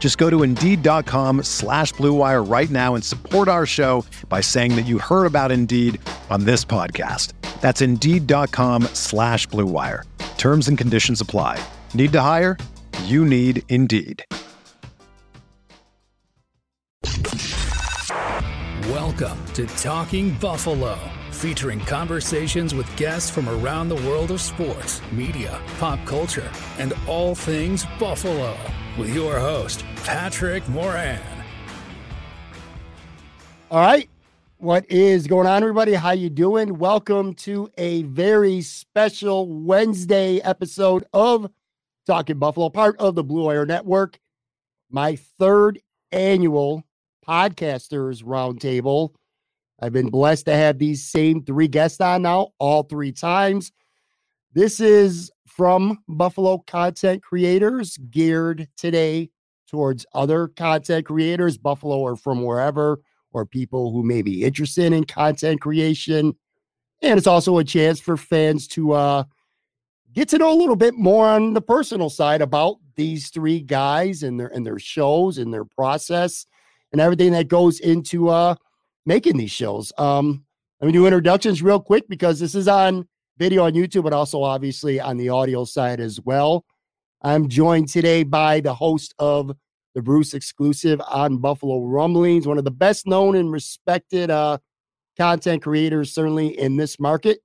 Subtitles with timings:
[0.00, 4.86] Just go to Indeed.com slash BlueWire right now and support our show by saying that
[4.86, 6.00] you heard about Indeed
[6.30, 7.34] on this podcast.
[7.60, 10.04] That's Indeed.com slash BlueWire.
[10.38, 11.62] Terms and conditions apply.
[11.92, 12.56] Need to hire?
[13.04, 14.24] You need Indeed.
[18.88, 20.98] Welcome to Talking Buffalo,
[21.30, 27.34] featuring conversations with guests from around the world of sports, media, pop culture, and all
[27.34, 28.56] things Buffalo.
[28.98, 31.20] With your host, Patrick Moran.
[33.70, 34.10] All right.
[34.58, 35.94] What is going on, everybody?
[35.94, 36.76] How you doing?
[36.76, 41.50] Welcome to a very special Wednesday episode of
[42.04, 44.18] Talking Buffalo, part of the Blue Wire Network.
[44.90, 45.80] My third
[46.10, 46.82] annual
[47.26, 49.14] podcasters roundtable.
[49.80, 53.70] I've been blessed to have these same three guests on now, all three times.
[54.52, 59.30] This is from Buffalo content creators, geared today
[59.68, 63.00] towards other content creators, Buffalo or from wherever,
[63.32, 66.34] or people who may be interested in content creation.
[67.02, 69.24] And it's also a chance for fans to uh,
[70.12, 74.22] get to know a little bit more on the personal side about these three guys
[74.22, 76.46] and their and their shows and their process
[76.92, 78.54] and everything that goes into uh,
[79.06, 79.92] making these shows.
[79.98, 80.44] Um,
[80.80, 83.06] let me do introductions real quick because this is on
[83.40, 86.66] video on YouTube, but also obviously on the audio side as well.
[87.22, 89.56] I'm joined today by the host of
[89.94, 94.58] the Bruce exclusive on Buffalo Rumblings, one of the best known and respected uh,
[95.16, 97.38] content creators, certainly in this market,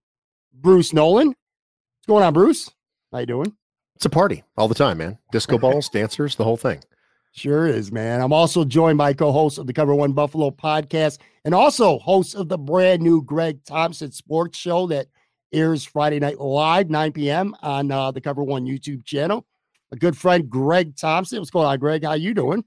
[0.54, 1.30] Bruce Nolan.
[1.30, 2.70] What's going on, Bruce?
[3.14, 3.56] How you doing?
[3.96, 5.18] It's a party all the time, man.
[5.32, 6.84] Disco balls, dancers, the whole thing.
[7.32, 8.20] Sure is, man.
[8.20, 12.50] I'm also joined by co-host of the Cover One Buffalo podcast and also host of
[12.50, 15.08] the brand new Greg Thompson Sports Show that
[15.56, 17.56] airs Friday night live, 9 p.m.
[17.62, 19.46] on uh, the Cover One YouTube channel.
[19.92, 21.40] A good friend, Greg Thompson.
[21.40, 22.04] What's going on, Greg?
[22.04, 22.64] How you doing?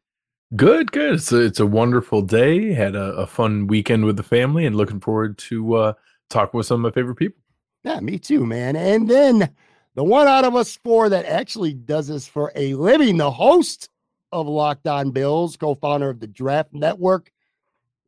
[0.57, 1.15] Good, good.
[1.15, 2.73] It's a, it's a wonderful day.
[2.73, 5.93] Had a, a fun weekend with the family, and looking forward to uh,
[6.31, 7.43] talking with some of my favorite people.
[7.85, 8.75] Yeah, me too, man.
[8.75, 9.51] And then
[9.95, 13.91] the one out of us four that actually does this for a living, the host
[14.33, 17.31] of Locked On Bills, co-founder of the Draft Network.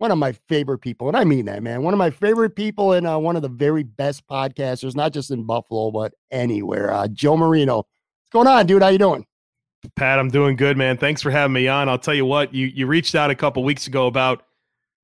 [0.00, 1.83] One of my favorite people, and I mean that, man.
[1.83, 5.31] One of my favorite people, and uh, one of the very best podcasters, not just
[5.31, 6.91] in Buffalo but anywhere.
[6.91, 8.81] Uh, Joe Marino, what's going on, dude?
[8.81, 9.27] How you doing?
[9.97, 10.97] Pat, I'm doing good, man.
[10.97, 11.91] Thanks for having me on.
[11.91, 14.43] I'll tell you what, you you reached out a couple weeks ago about,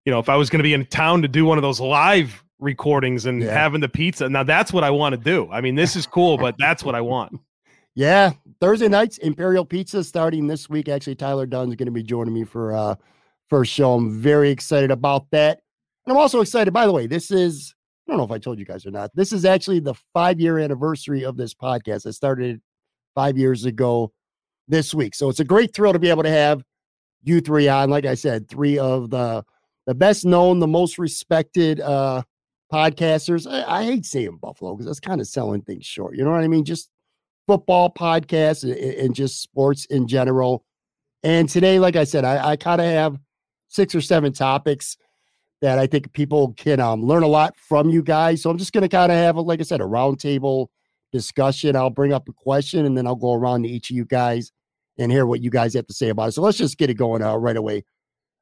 [0.06, 1.78] you know, if I was going to be in town to do one of those
[1.78, 3.52] live recordings and yeah.
[3.52, 4.30] having the pizza.
[4.30, 5.46] Now that's what I want to do.
[5.52, 7.38] I mean, this is cool, but that's what I want.
[7.94, 8.32] Yeah,
[8.62, 10.88] Thursday nights, Imperial Pizza starting this week.
[10.88, 12.94] Actually, Tyler Dunne's going to be joining me for uh
[13.48, 13.94] first show.
[13.94, 15.60] I'm very excited about that.
[16.04, 17.74] And I'm also excited, by the way, this is
[18.06, 19.10] I don't know if I told you guys or not.
[19.14, 22.06] This is actually the five year anniversary of this podcast.
[22.06, 22.60] I started
[23.14, 24.12] five years ago
[24.68, 25.14] this week.
[25.14, 26.62] So it's a great thrill to be able to have
[27.24, 27.90] you three on.
[27.90, 29.44] Like I said, three of the
[29.86, 32.22] the best known, the most respected uh
[32.72, 33.50] podcasters.
[33.50, 36.16] I, I hate saying Buffalo because that's kind of selling things short.
[36.16, 36.64] You know what I mean?
[36.64, 36.88] Just
[37.46, 40.64] football podcasts and, and just sports in general.
[41.22, 43.18] And today, like I said, I, I kind of have
[43.76, 44.96] six or seven topics
[45.62, 48.42] that I think people can um, learn a lot from you guys.
[48.42, 50.66] So I'm just going to kind of have, a, like I said, a roundtable
[51.12, 51.76] discussion.
[51.76, 54.50] I'll bring up a question and then I'll go around to each of you guys
[54.98, 56.32] and hear what you guys have to say about it.
[56.32, 57.84] So let's just get it going uh, right away.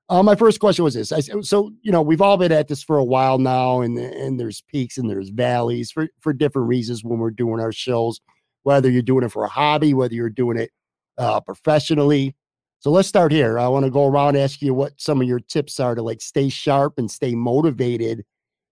[0.09, 2.83] Uh, my first question was this: I, so you know we've all been at this
[2.83, 7.03] for a while now, and and there's peaks and there's valleys for for different reasons
[7.03, 8.21] when we're doing our shows
[8.65, 10.73] whether you're doing it for a hobby, whether you're doing it
[11.17, 12.35] uh, professionally.
[12.85, 13.59] So let's start here.
[13.59, 16.03] I want to go around and ask you what some of your tips are to
[16.03, 18.27] like stay sharp and stay motivated,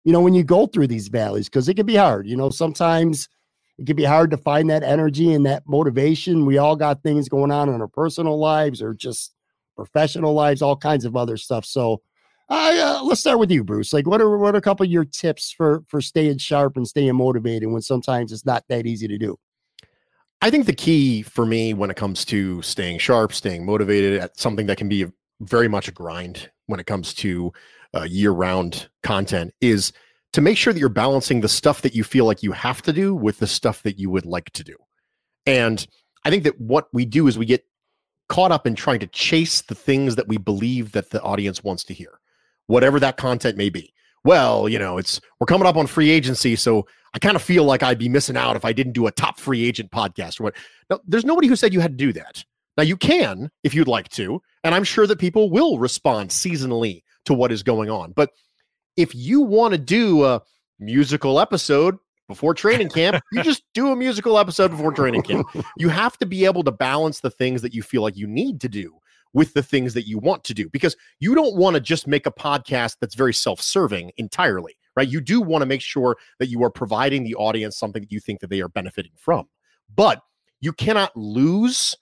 [0.04, 2.26] you know, when you go through these valleys, because it can be hard.
[2.26, 3.26] You know, sometimes
[3.78, 6.44] it can be hard to find that energy and that motivation.
[6.44, 9.32] We all got things going on in our personal lives or just
[9.76, 11.64] professional lives, all kinds of other stuff.
[11.64, 12.02] So
[12.50, 13.94] I, uh, let's start with you, Bruce.
[13.94, 16.86] Like, what are what are a couple of your tips for for staying sharp and
[16.86, 19.38] staying motivated when sometimes it's not that easy to do?
[20.42, 24.36] I think the key for me when it comes to staying sharp, staying motivated at
[24.36, 25.06] something that can be
[25.40, 27.52] very much a grind when it comes to
[27.94, 29.92] uh, year-round content is
[30.32, 32.92] to make sure that you're balancing the stuff that you feel like you have to
[32.92, 34.74] do with the stuff that you would like to do.
[35.46, 35.86] And
[36.24, 37.64] I think that what we do is we get
[38.28, 41.84] caught up in trying to chase the things that we believe that the audience wants
[41.84, 42.18] to hear,
[42.66, 43.94] whatever that content may be.
[44.24, 47.64] Well, you know, it's we're coming up on free agency, so I kind of feel
[47.64, 50.44] like I'd be missing out if I didn't do a top free agent podcast or
[50.44, 50.54] what.
[50.90, 52.44] No, there's nobody who said you had to do that.
[52.76, 57.02] Now you can if you'd like to, and I'm sure that people will respond seasonally
[57.24, 58.12] to what is going on.
[58.12, 58.30] But
[58.96, 60.42] if you want to do a
[60.78, 61.96] musical episode
[62.28, 65.46] before training camp, you just do a musical episode before training camp.
[65.76, 68.60] You have to be able to balance the things that you feel like you need
[68.62, 68.94] to do
[69.34, 72.26] with the things that you want to do because you don't want to just make
[72.26, 75.08] a podcast that's very self-serving entirely right?
[75.08, 78.20] You do want to make sure that you are providing the audience something that you
[78.20, 79.48] think that they are benefiting from.
[79.94, 80.20] But
[80.60, 81.96] you cannot lose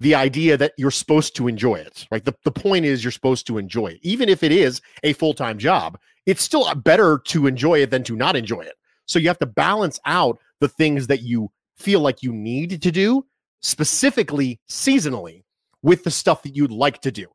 [0.00, 2.24] the idea that you're supposed to enjoy it right?
[2.24, 4.00] The, the point is you're supposed to enjoy it.
[4.02, 8.02] Even if it is a full-time job it's still uh, better to enjoy it than
[8.04, 8.74] to not enjoy it.
[9.06, 12.90] So you have to balance out the things that you feel like you need to
[12.90, 13.24] do
[13.62, 15.44] specifically seasonally
[15.86, 17.28] with the stuff that you'd like to do.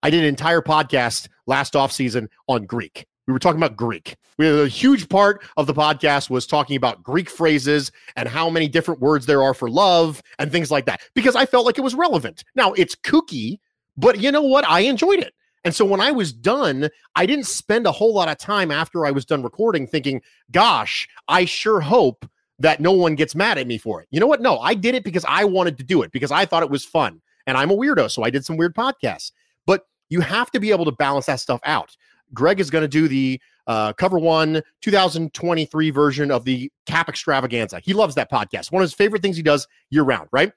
[0.00, 3.04] I did an entire podcast last off season on Greek.
[3.26, 4.16] We were talking about Greek.
[4.38, 8.48] We had a huge part of the podcast was talking about Greek phrases and how
[8.48, 11.78] many different words there are for love and things like that because I felt like
[11.78, 12.44] it was relevant.
[12.54, 13.58] Now, it's kooky,
[13.96, 14.64] but you know what?
[14.68, 15.34] I enjoyed it.
[15.64, 19.04] And so when I was done, I didn't spend a whole lot of time after
[19.04, 20.22] I was done recording thinking,
[20.52, 22.24] gosh, I sure hope
[22.60, 24.06] that no one gets mad at me for it.
[24.12, 24.40] You know what?
[24.40, 26.84] No, I did it because I wanted to do it because I thought it was
[26.84, 29.32] fun and I'm a weirdo, so I did some weird podcasts.
[29.66, 31.96] But you have to be able to balance that stuff out.
[32.34, 37.80] Greg is going to do the uh, Cover One 2023 version of the Cap Extravaganza.
[37.80, 38.72] He loves that podcast.
[38.72, 40.52] One of his favorite things he does year round, right?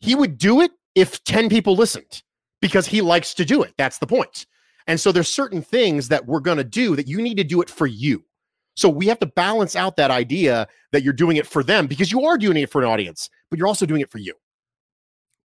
[0.00, 2.22] He would do it if 10 people listened
[2.60, 3.74] because he likes to do it.
[3.76, 4.46] That's the point.
[4.86, 7.60] And so there's certain things that we're going to do that you need to do
[7.60, 8.24] it for you.
[8.74, 12.12] So we have to balance out that idea that you're doing it for them because
[12.12, 14.34] you are doing it for an audience, but you're also doing it for you.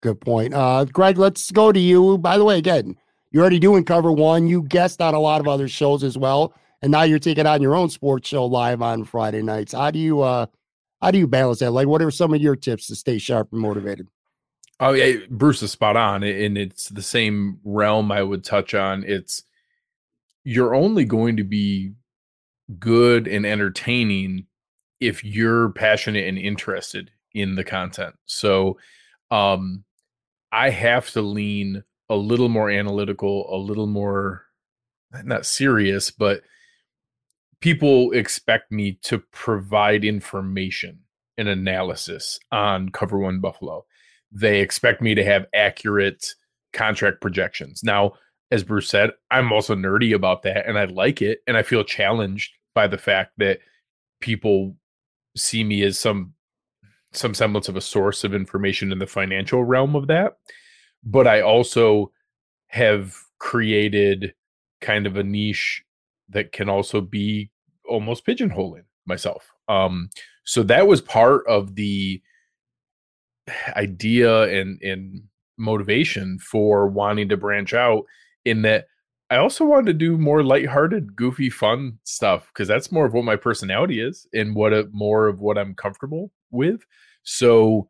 [0.04, 0.54] Good point.
[0.54, 2.18] Uh, Greg, let's go to you.
[2.18, 2.98] By the way, again,
[3.32, 4.50] you're already doing cover one.
[4.50, 6.54] You guest on a lot of other shows as well.
[6.82, 9.72] And now you're taking on your own sports show live on Friday nights.
[9.72, 10.48] How do you uh
[11.02, 11.72] how do you balance that?
[11.72, 14.10] Like what are some of your tips to stay sharp and motivated?
[14.82, 16.22] Oh yeah, Bruce is spot on.
[16.22, 19.06] And it's the same realm I would touch on.
[19.06, 19.44] It's
[20.44, 21.94] you're only going to be
[22.78, 24.48] good and entertaining
[25.00, 28.16] if you're passionate and interested in the content.
[28.26, 28.78] So
[29.32, 29.86] um
[30.54, 34.44] I have to lean a little more analytical, a little more
[35.24, 36.42] not serious, but
[37.60, 41.00] people expect me to provide information
[41.38, 43.86] and analysis on Cover One Buffalo.
[44.32, 46.26] They expect me to have accurate
[46.72, 47.84] contract projections.
[47.84, 48.14] Now,
[48.52, 51.40] as Bruce said, I'm also nerdy about that and I like it.
[51.48, 53.60] And I feel challenged by the fact that
[54.22, 54.76] people
[55.36, 56.34] see me as some
[57.14, 60.38] some semblance of a source of information in the financial realm of that.
[61.04, 62.12] But I also
[62.68, 64.34] have created
[64.82, 65.84] kind of a niche
[66.30, 67.52] that can also be
[67.88, 69.52] almost pigeonholing myself.
[69.68, 70.10] Um,
[70.46, 72.22] so that was part of the
[73.76, 75.24] idea and and
[75.58, 78.04] motivation for wanting to branch out
[78.46, 78.88] in that
[79.30, 83.26] I also wanted to do more lighthearted, goofy, fun stuff because that's more of what
[83.26, 86.86] my personality is and what a, more of what I'm comfortable with.
[87.24, 87.88] So,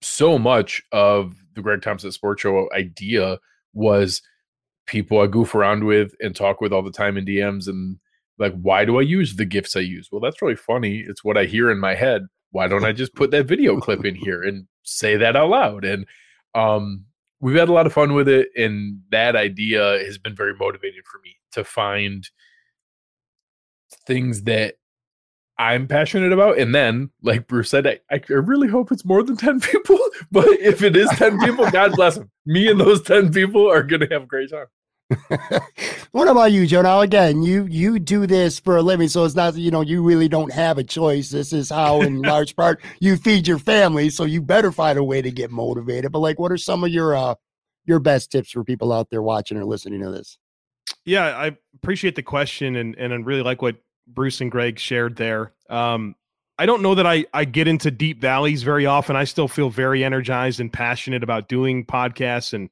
[0.00, 3.38] so much of the Greg Thompson Sports Show idea
[3.74, 4.22] was
[4.86, 7.98] people I goof around with and talk with all the time in DMs and
[8.38, 10.08] like, why do I use the gifts I use?
[10.10, 11.04] Well, that's really funny.
[11.06, 12.26] It's what I hear in my head.
[12.50, 15.84] Why don't I just put that video clip in here and say that out loud?
[15.84, 16.06] And
[16.54, 17.06] um,
[17.40, 18.48] we've had a lot of fun with it.
[18.56, 22.28] And that idea has been very motivating for me to find
[24.06, 24.74] things that
[25.62, 26.58] I'm passionate about.
[26.58, 29.98] And then, like Bruce said, I, I really hope it's more than 10 people.
[30.32, 32.30] But if it is 10 people, God bless them.
[32.44, 34.66] Me and those 10 people are going to have a great time.
[36.10, 36.82] what about you, Joe?
[36.82, 40.02] Now, again, you you do this for a living, so it's not you know you
[40.02, 41.28] really don't have a choice.
[41.28, 44.08] This is how, in large part, you feed your family.
[44.08, 46.12] So you better find a way to get motivated.
[46.12, 47.34] But like, what are some of your uh
[47.84, 50.38] your best tips for people out there watching or listening to this?
[51.04, 55.16] Yeah, I appreciate the question, and and I really like what Bruce and Greg shared
[55.16, 55.52] there.
[55.70, 56.14] Um,
[56.58, 59.16] I don't know that I I get into deep valleys very often.
[59.16, 62.68] I still feel very energized and passionate about doing podcasts and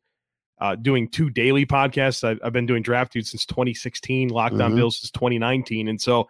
[0.60, 2.22] uh, doing two daily podcasts.
[2.22, 4.76] I've, I've, been doing Draft Dude since 2016, Locked On mm-hmm.
[4.76, 6.28] Bills since 2019, and so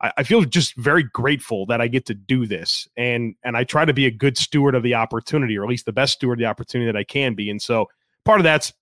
[0.00, 3.64] I, I, feel just very grateful that I get to do this, and and I
[3.64, 6.38] try to be a good steward of the opportunity, or at least the best steward
[6.38, 7.50] of the opportunity that I can be.
[7.50, 7.88] And so
[8.24, 8.72] part of that's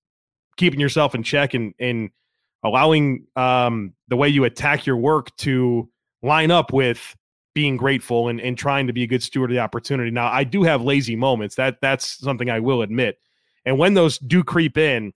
[0.56, 2.10] keeping yourself in check and and
[2.64, 5.88] allowing um, the way you attack your work to
[6.22, 7.16] line up with
[7.54, 10.10] being grateful and, and trying to be a good steward of the opportunity.
[10.10, 11.54] Now, I do have lazy moments.
[11.56, 13.18] That that's something I will admit.
[13.64, 15.12] And when those do creep in,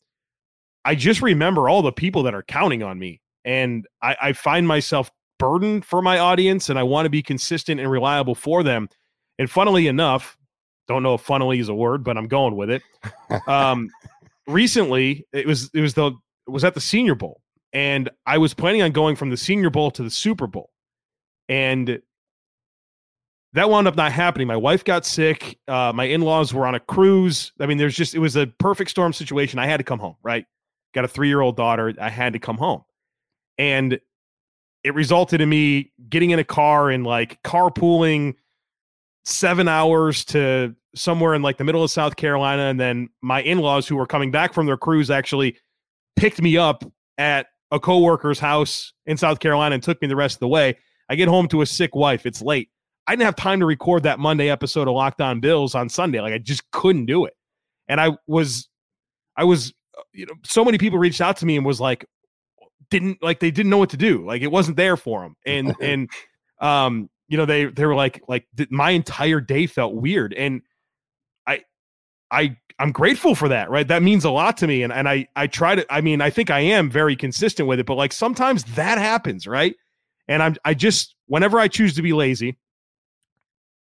[0.85, 3.21] I just remember all the people that are counting on me.
[3.45, 7.81] And I, I find myself burdened for my audience and I want to be consistent
[7.81, 8.89] and reliable for them.
[9.39, 10.37] And funnily enough,
[10.89, 12.83] don't know if funnily is a word, but I'm going with it.
[13.47, 13.91] Um,
[14.49, 16.09] recently, it was it was the
[16.47, 17.41] it was at the Senior Bowl,
[17.73, 20.71] and I was planning on going from the Senior Bowl to the Super Bowl,
[21.49, 22.01] and
[23.53, 24.47] that wound up not happening.
[24.47, 25.59] My wife got sick.
[25.67, 27.53] Uh, my in laws were on a cruise.
[27.59, 29.59] I mean, there's just, it was a perfect storm situation.
[29.59, 30.47] I had to come home, right?
[30.95, 31.93] Got a three year old daughter.
[32.01, 32.83] I had to come home.
[33.59, 34.01] And
[34.85, 38.35] it resulted in me getting in a car and like carpooling
[39.25, 42.63] seven hours to somewhere in like the middle of South Carolina.
[42.63, 45.57] And then my in laws, who were coming back from their cruise, actually
[46.17, 46.85] picked me up
[47.19, 50.77] at a coworker's house in South Carolina and took me the rest of the way.
[51.09, 52.27] I get home to a sick wife.
[52.27, 52.71] It's late.
[53.07, 56.21] I didn't have time to record that Monday episode of Locked On Bills on Sunday.
[56.21, 57.35] Like I just couldn't do it.
[57.89, 58.69] And I was,
[59.37, 59.73] I was,
[60.13, 62.07] you know, so many people reached out to me and was like,
[62.91, 64.25] didn't like they didn't know what to do.
[64.27, 65.37] Like it wasn't there for them.
[65.47, 66.11] And and
[66.61, 70.35] um, you know, they they were like like my entire day felt weird.
[70.35, 70.63] And
[72.31, 73.87] I I'm grateful for that, right?
[73.87, 74.83] That means a lot to me.
[74.83, 77.79] And and I I try to I mean, I think I am very consistent with
[77.81, 79.75] it, but like sometimes that happens, right?
[80.29, 82.59] And I'm I just whenever I choose to be lazy,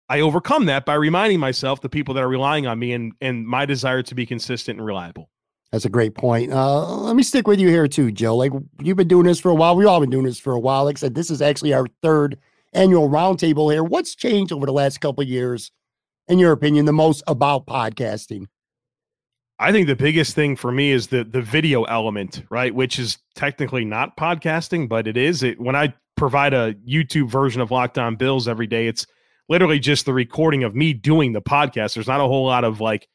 [0.09, 3.47] I overcome that by reminding myself the people that are relying on me and and
[3.47, 5.29] my desire to be consistent and reliable.
[5.71, 6.53] That's a great point.
[6.53, 8.35] Uh, let me stick with you here too, Joe.
[8.35, 8.51] Like
[8.83, 9.75] you've been doing this for a while.
[9.75, 10.83] We've all been doing this for a while.
[10.83, 12.37] Like I said, this is actually our third
[12.73, 13.83] annual roundtable here.
[13.83, 15.71] What's changed over the last couple years,
[16.27, 18.46] in your opinion, the most about podcasting?
[19.60, 22.74] I think the biggest thing for me is the the video element, right?
[22.74, 25.44] Which is technically not podcasting, but it is.
[25.44, 29.06] It when I provide a YouTube version of Locked On Bills every day, it's
[29.50, 31.94] literally just the recording of me doing the podcast.
[31.94, 33.08] There's not a whole lot of like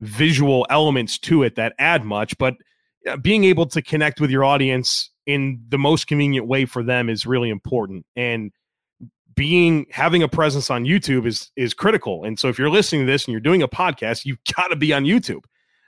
[0.00, 2.54] visual elements to it that add much, but
[3.20, 7.26] being able to connect with your audience in the most convenient way for them is
[7.26, 8.04] really important.
[8.16, 8.52] And
[9.40, 12.24] being having a presence on YouTube is is critical.
[12.24, 14.76] And so if you're listening to this and you're doing a podcast, you've got to
[14.76, 15.44] be on YouTube.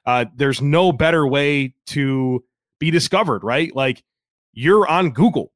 [0.06, 2.42] Uh, there's no better way to
[2.80, 3.71] be discovered, right?
[3.76, 4.02] Like
[4.54, 5.52] you're on Google.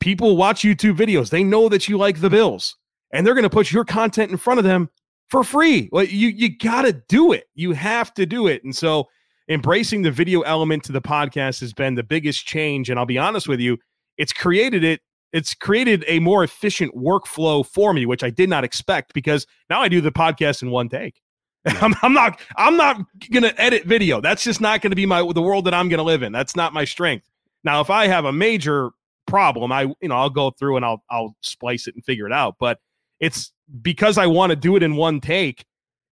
[0.00, 1.30] People watch YouTube videos.
[1.30, 2.74] They know that you like the Bills
[3.12, 4.90] and they're going to put your content in front of them
[5.28, 5.90] for free.
[5.92, 7.44] Well, you you got to do it.
[7.54, 8.64] You have to do it.
[8.64, 9.06] And so
[9.48, 13.16] embracing the video element to the podcast has been the biggest change and I'll be
[13.16, 13.78] honest with you,
[14.18, 15.02] it's created it
[15.32, 19.80] it's created a more efficient workflow for me which I did not expect because now
[19.80, 21.20] I do the podcast in one take.
[21.66, 24.20] I'm, I'm not I'm not going to edit video.
[24.20, 26.32] That's just not going to be my the world that I'm going to live in.
[26.32, 27.28] That's not my strength.
[27.64, 28.90] Now, if I have a major
[29.26, 32.32] problem, I you know, I'll go through and I'll I'll splice it and figure it
[32.32, 32.78] out, but
[33.20, 35.64] it's because I want to do it in one take,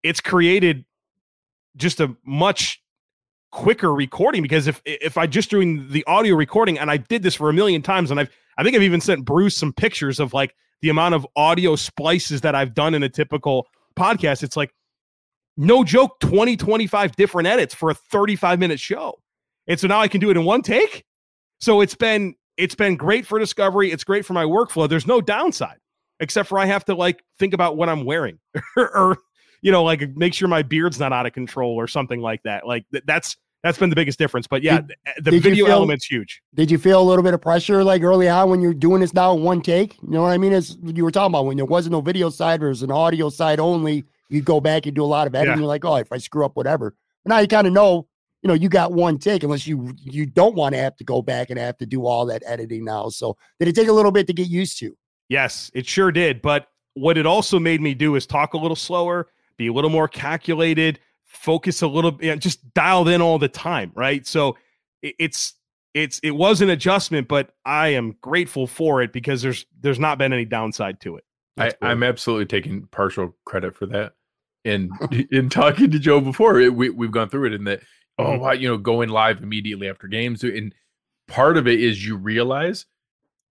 [0.01, 0.85] it's created
[1.75, 2.81] just a much
[3.51, 7.35] quicker recording because if if I just doing the audio recording and I did this
[7.35, 10.33] for a million times and I've I think I've even sent Bruce some pictures of
[10.33, 14.43] like the amount of audio splices that I've done in a typical podcast.
[14.43, 14.73] It's like
[15.57, 19.19] no joke 20 25 different edits for a 35 minute show.
[19.67, 21.05] And so now I can do it in one take.
[21.59, 23.91] So it's been it's been great for discovery.
[23.91, 24.87] It's great for my workflow.
[24.87, 25.77] There's no downside
[26.19, 28.39] except for I have to like think about what I'm wearing
[28.77, 29.17] or,
[29.61, 32.67] you know, like make sure my beard's not out of control or something like that.
[32.67, 34.45] Like th- that's that's been the biggest difference.
[34.45, 36.41] But yeah, did, the video feel, element's huge.
[36.53, 39.13] Did you feel a little bit of pressure like early on when you're doing this
[39.13, 39.95] now in one take?
[40.01, 40.53] You know what I mean?
[40.53, 43.29] As you were talking about when there wasn't no video side, there was an audio
[43.29, 44.03] side only.
[44.29, 45.53] You go back and do a lot of editing.
[45.53, 45.59] Yeah.
[45.59, 46.95] You're like, oh, if I screw up, whatever.
[47.23, 48.07] But now you kind of know,
[48.41, 51.21] you know, you got one take unless you you don't want to have to go
[51.21, 53.09] back and have to do all that editing now.
[53.09, 54.97] So did it take a little bit to get used to?
[55.29, 56.41] Yes, it sure did.
[56.41, 59.89] But what it also made me do is talk a little slower, be a little
[59.89, 60.99] more calculated,
[61.33, 64.25] focus a little, you know, just dialed in all the time, right?
[64.25, 64.55] So
[65.01, 65.53] it, it's
[65.93, 70.17] it's it was an adjustment, but I am grateful for it because there's there's not
[70.17, 71.23] been any downside to it.
[71.57, 74.13] I, I'm absolutely taking partial credit for that.
[74.65, 74.91] And
[75.31, 77.81] in talking to Joe before, it, we we've gone through it in that
[78.17, 78.41] oh mm-hmm.
[78.41, 80.73] wow, you know, going live immediately after games, and
[81.27, 82.85] part of it is you realize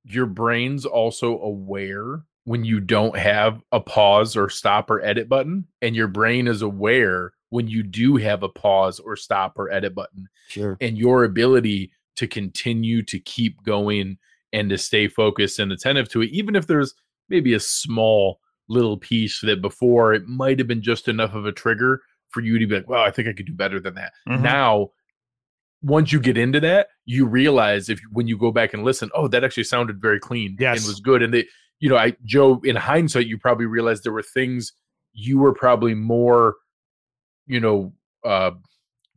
[0.04, 5.64] your brain's also aware when you don't have a pause or stop or edit button
[5.80, 9.94] and your brain is aware when you do have a pause or stop or edit
[9.94, 10.26] button.
[10.48, 10.78] Sure.
[10.80, 14.16] And your ability to continue to keep going
[14.54, 16.94] and to stay focused and attentive to it, even if there's
[17.28, 18.40] maybe a small
[18.70, 22.58] little piece that before it might have been just enough of a trigger for you
[22.58, 24.12] to be like, well, I think I could do better than that.
[24.26, 24.42] Mm-hmm.
[24.42, 24.92] Now,
[25.82, 29.28] once you get into that, you realize if when you go back and listen, oh,
[29.28, 30.78] that actually sounded very clean yes.
[30.78, 31.22] and was good.
[31.22, 31.46] And they,
[31.80, 34.72] you know, I Joe, in hindsight, you probably realized there were things
[35.12, 36.56] you were probably more,
[37.46, 37.92] you know,
[38.24, 38.52] uh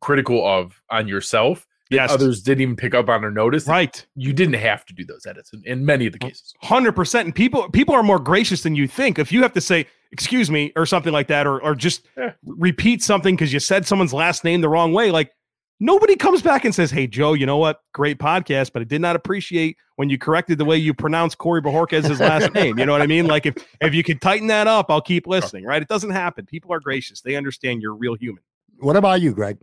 [0.01, 2.12] critical of on yourself yes.
[2.12, 3.67] others didn't even pick up on or notice.
[3.67, 4.05] Right.
[4.15, 6.53] You didn't have to do those edits in, in many of the cases.
[6.62, 7.25] Hundred percent.
[7.25, 9.20] And people people are more gracious than you think.
[9.20, 12.34] If you have to say excuse me or something like that, or or just yeah.
[12.46, 15.32] repeat something because you said someone's last name the wrong way, like
[15.79, 17.82] nobody comes back and says, "Hey Joe, you know what?
[17.94, 21.62] Great podcast, but I did not appreciate when you corrected the way you pronounce Corey
[21.62, 23.27] Bojorquez's last name." You know what I mean?
[23.27, 25.65] Like if if you could tighten that up, I'll keep listening.
[25.65, 25.82] Right?
[25.82, 26.46] It doesn't happen.
[26.46, 27.22] People are gracious.
[27.22, 28.44] They understand you're a real human.
[28.79, 29.58] What about you, Greg?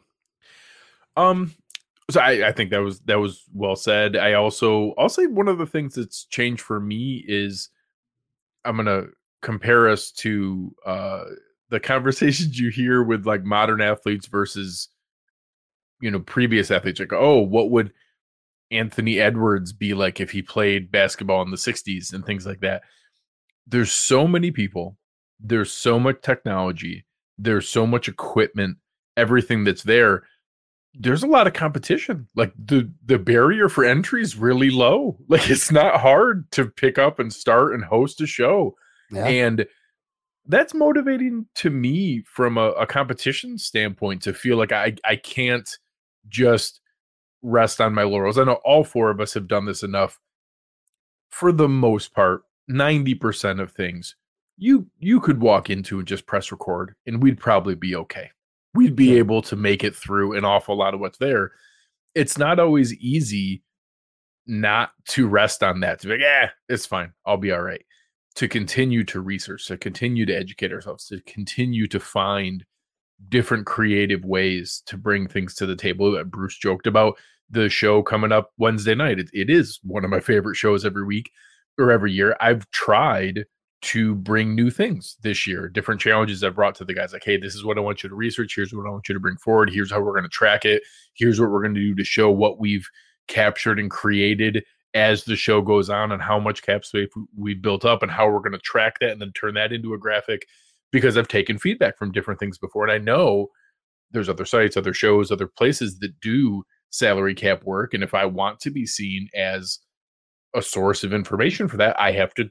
[1.16, 1.54] Um,
[2.10, 4.16] so I, I think that was that was well said.
[4.16, 7.70] I also I'll say one of the things that's changed for me is
[8.64, 9.04] I'm gonna
[9.40, 11.24] compare us to uh
[11.70, 14.88] the conversations you hear with like modern athletes versus
[16.02, 17.92] you know previous athletes like oh what would
[18.70, 22.82] anthony edwards be like if he played basketball in the 60s and things like that
[23.66, 24.96] there's so many people
[25.40, 27.06] there's so much technology
[27.38, 28.76] there's so much equipment
[29.16, 30.24] everything that's there
[30.94, 32.28] there's a lot of competition.
[32.36, 35.18] Like the the barrier for entry is really low.
[35.28, 38.76] Like it's not hard to pick up and start and host a show.
[39.10, 39.26] Yeah.
[39.26, 39.66] And
[40.46, 45.68] that's motivating to me from a, a, competition standpoint to feel like I I can't
[46.28, 46.80] just
[47.42, 48.38] rest on my laurels.
[48.38, 50.20] I know all four of us have done this enough.
[51.30, 54.16] For the most part, 90% of things
[54.58, 58.30] you you could walk into and just press record and we'd probably be okay
[58.74, 61.52] we'd be able to make it through an awful lot of what's there.
[62.14, 63.62] It's not always easy
[64.46, 67.12] not to rest on that, to be like, yeah, it's fine.
[67.26, 67.84] I'll be all right.
[68.36, 72.64] To continue to research, to continue to educate ourselves, to continue to find
[73.28, 77.16] different creative ways to bring things to the table that Bruce joked about
[77.50, 79.18] the show coming up Wednesday night.
[79.18, 81.30] It, it is one of my favorite shows every week
[81.78, 82.36] or every year.
[82.40, 83.44] I've tried
[83.82, 87.12] to bring new things this year, different challenges I've brought to the guys.
[87.12, 88.54] Like, hey, this is what I want you to research.
[88.54, 89.70] Here's what I want you to bring forward.
[89.70, 90.82] Here's how we're going to track it.
[91.14, 92.86] Here's what we're going to do to show what we've
[93.26, 97.84] captured and created as the show goes on and how much cap space we've built
[97.84, 100.46] up and how we're going to track that and then turn that into a graphic
[100.92, 102.84] because I've taken feedback from different things before.
[102.84, 103.48] And I know
[104.12, 107.94] there's other sites, other shows, other places that do salary cap work.
[107.94, 109.78] And if I want to be seen as
[110.54, 112.50] a source of information for that, I have to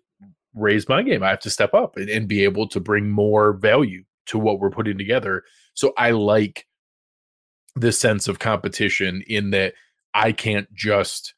[0.55, 1.23] raise my game.
[1.23, 4.59] I have to step up and, and be able to bring more value to what
[4.59, 5.43] we're putting together.
[5.75, 6.65] So I like
[7.75, 9.73] the sense of competition in that
[10.13, 11.33] I can't just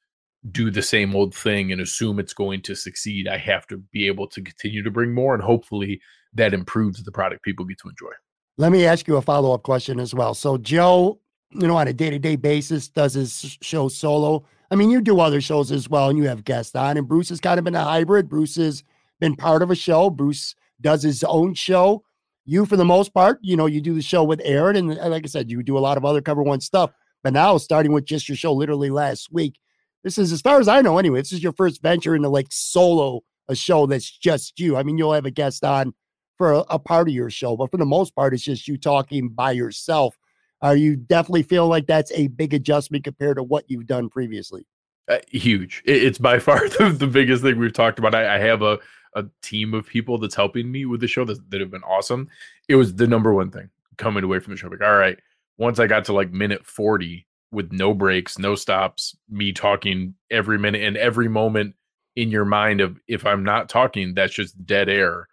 [0.52, 3.28] do the same old thing and assume it's going to succeed.
[3.28, 6.02] I have to be able to continue to bring more, and hopefully
[6.36, 8.12] that improves the product people get to enjoy.
[8.58, 10.34] Let me ask you a follow up question as well.
[10.34, 11.20] So, Joe,
[11.52, 14.46] you know, on a day to day basis, does his show solo.
[14.72, 17.30] I mean, you do other shows as well, and you have guests on, and Bruce
[17.30, 18.30] has kind of been a hybrid.
[18.30, 18.84] Bruce has
[19.20, 20.10] been part of a show.
[20.10, 22.04] Bruce does his own show.
[22.46, 25.24] You, for the most part, you know, you do the show with Aaron, and like
[25.24, 26.92] I said, you do a lot of other Cover One stuff.
[27.24, 29.58] But now, starting with just your show, literally last week,
[30.04, 30.98] this is as far as I know.
[30.98, 34.76] Anyway, this is your first venture into like solo a show that's just you.
[34.76, 35.94] I mean, you'll have a guest on
[36.38, 38.78] for a, a part of your show, but for the most part, it's just you
[38.78, 40.18] talking by yourself.
[40.62, 44.66] Are you definitely feel like that's a big adjustment compared to what you've done previously?
[45.10, 45.84] Uh, huge.
[45.86, 48.16] It, it's by far the, the biggest thing we've talked about.
[48.16, 48.80] I, I have a
[49.16, 52.30] a team of people that's helping me with the show that, that have been awesome.
[52.68, 54.68] It was the number one thing coming away from the show.
[54.68, 55.20] Like, all right,
[55.58, 60.58] once I got to like minute 40 with no breaks, no stops, me talking every
[60.58, 61.76] minute and every moment
[62.16, 65.28] in your mind of if I'm not talking, that's just dead air.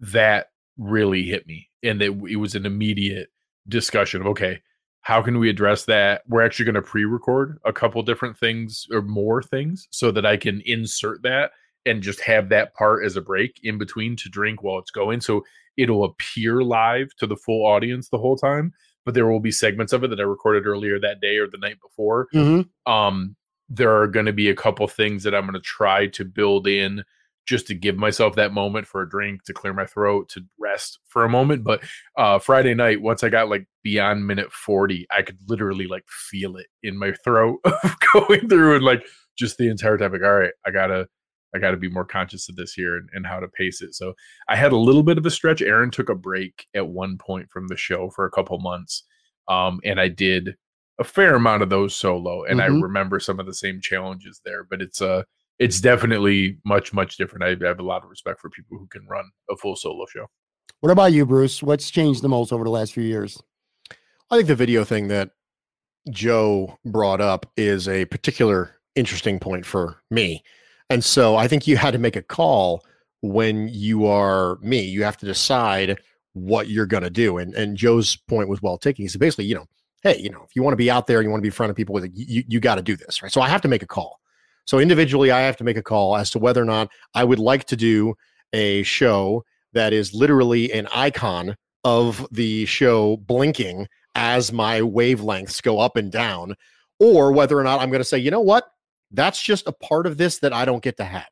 [0.00, 1.68] That really hit me.
[1.82, 3.28] And that it was an immediate
[3.68, 4.60] discussion of okay,
[5.02, 6.22] how can we address that?
[6.26, 10.36] We're actually going to pre-record a couple different things or more things so that I
[10.36, 11.52] can insert that
[11.86, 15.20] and just have that part as a break in between to drink while it's going.
[15.20, 15.44] So
[15.76, 18.72] it'll appear live to the full audience the whole time,
[19.04, 21.58] but there will be segments of it that I recorded earlier that day or the
[21.58, 22.26] night before.
[22.34, 22.92] Mm-hmm.
[22.92, 23.36] Um,
[23.68, 26.66] there are going to be a couple things that I'm going to try to build
[26.66, 27.04] in
[27.46, 30.98] just to give myself that moment for a drink to clear my throat to rest
[31.08, 31.82] for a moment but
[32.18, 36.56] uh friday night once i got like beyond minute 40 i could literally like feel
[36.56, 37.58] it in my throat
[38.12, 39.04] going through and like
[39.38, 41.06] just the entire time like all right i gotta
[41.54, 43.94] I got to be more conscious of this here and, and how to pace it.
[43.94, 44.14] So
[44.48, 45.62] I had a little bit of a stretch.
[45.62, 49.04] Aaron took a break at one point from the show for a couple months.
[49.48, 50.54] Um, and I did
[50.98, 52.44] a fair amount of those solo.
[52.44, 52.74] And mm-hmm.
[52.74, 55.22] I remember some of the same challenges there, but it's uh
[55.58, 57.44] it's definitely much, much different.
[57.44, 60.06] I, I have a lot of respect for people who can run a full solo
[60.06, 60.26] show.
[60.80, 61.62] What about you, Bruce?
[61.62, 63.42] What's changed the most over the last few years?
[64.30, 65.30] I think the video thing that
[66.10, 70.42] Joe brought up is a particular interesting point for me.
[70.90, 72.84] And so I think you had to make a call
[73.22, 74.82] when you are me.
[74.82, 75.98] You have to decide
[76.34, 77.38] what you're going to do.
[77.38, 79.04] And and Joe's point was well taken.
[79.04, 79.66] He said basically, you know,
[80.02, 81.52] hey, you know, if you want to be out there, you want to be in
[81.52, 83.32] front of people with it, you, you got to do this, right?
[83.32, 84.20] So I have to make a call.
[84.66, 87.38] So individually, I have to make a call as to whether or not I would
[87.38, 88.14] like to do
[88.52, 95.78] a show that is literally an icon of the show blinking as my wavelengths go
[95.78, 96.54] up and down,
[96.98, 98.64] or whether or not I'm going to say, you know what,
[99.12, 101.28] that's just a part of this that I don't get to have.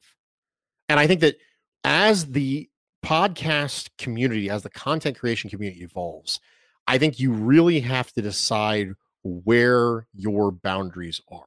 [0.88, 1.36] And I think that
[1.82, 2.68] as the
[3.04, 6.40] podcast community, as the content creation community evolves,
[6.86, 8.92] I think you really have to decide
[9.22, 11.46] where your boundaries are.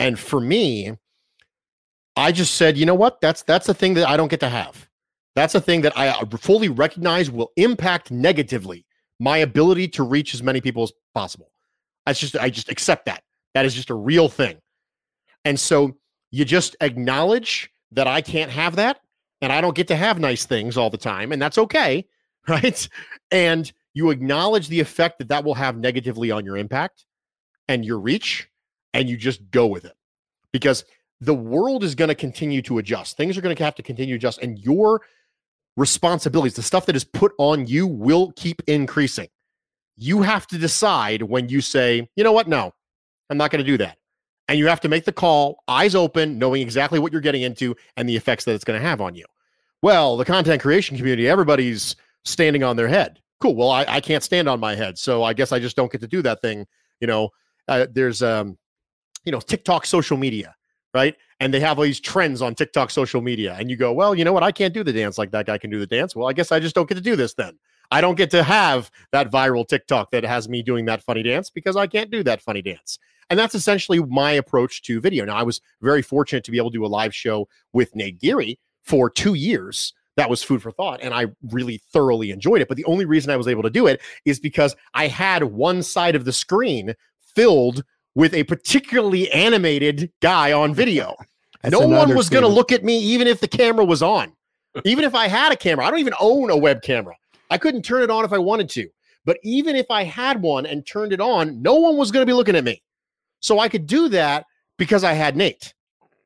[0.00, 0.96] And for me,
[2.16, 3.20] I just said, you know what?
[3.20, 4.88] That's that's the thing that I don't get to have.
[5.36, 8.84] That's a thing that I fully recognize will impact negatively
[9.20, 11.52] my ability to reach as many people as possible.
[12.06, 13.22] That's just I just accept that.
[13.54, 14.56] That is just a real thing.
[15.44, 15.96] And so
[16.30, 19.00] you just acknowledge that I can't have that
[19.42, 22.06] and I don't get to have nice things all the time and that's okay,
[22.48, 22.88] right?
[23.30, 27.04] And you acknowledge the effect that that will have negatively on your impact
[27.68, 28.49] and your reach
[28.94, 29.94] and you just go with it.
[30.52, 30.84] Because
[31.20, 33.16] the world is going to continue to adjust.
[33.16, 35.02] Things are going to have to continue to adjust and your
[35.76, 39.28] responsibilities, the stuff that is put on you will keep increasing.
[39.96, 42.48] You have to decide when you say, you know what?
[42.48, 42.72] No,
[43.28, 43.98] I'm not going to do that.
[44.48, 47.76] And you have to make the call, eyes open, knowing exactly what you're getting into
[47.96, 49.24] and the effects that it's going to have on you.
[49.82, 53.20] Well, the content creation community, everybody's standing on their head.
[53.40, 53.54] Cool.
[53.54, 54.98] Well, I, I can't stand on my head.
[54.98, 56.66] So I guess I just don't get to do that thing.
[57.00, 57.30] You know,
[57.68, 58.58] uh, there's, um,
[59.24, 60.54] you know, TikTok social media
[60.94, 61.16] right?
[61.38, 63.56] And they have all these trends on TikTok social media.
[63.58, 64.42] And you go, well, you know what?
[64.42, 66.14] I can't do the dance like that guy can do the dance.
[66.14, 67.58] Well, I guess I just don't get to do this then.
[67.90, 71.50] I don't get to have that viral TikTok that has me doing that funny dance
[71.50, 72.98] because I can't do that funny dance.
[73.30, 75.24] And that's essentially my approach to video.
[75.24, 78.20] Now, I was very fortunate to be able to do a live show with Nate
[78.20, 79.92] Geary for two years.
[80.16, 81.00] That was food for thought.
[81.02, 82.68] And I really thoroughly enjoyed it.
[82.68, 85.82] But the only reason I was able to do it is because I had one
[85.82, 86.94] side of the screen
[87.34, 91.14] filled with a particularly animated guy on video.
[91.64, 94.32] no one was going to look at me, even if the camera was on.
[94.84, 97.14] even if I had a camera, I don't even own a web camera.
[97.50, 98.88] I couldn't turn it on if I wanted to.
[99.24, 102.30] But even if I had one and turned it on, no one was going to
[102.30, 102.82] be looking at me.
[103.40, 104.46] So I could do that
[104.78, 105.74] because I had Nate.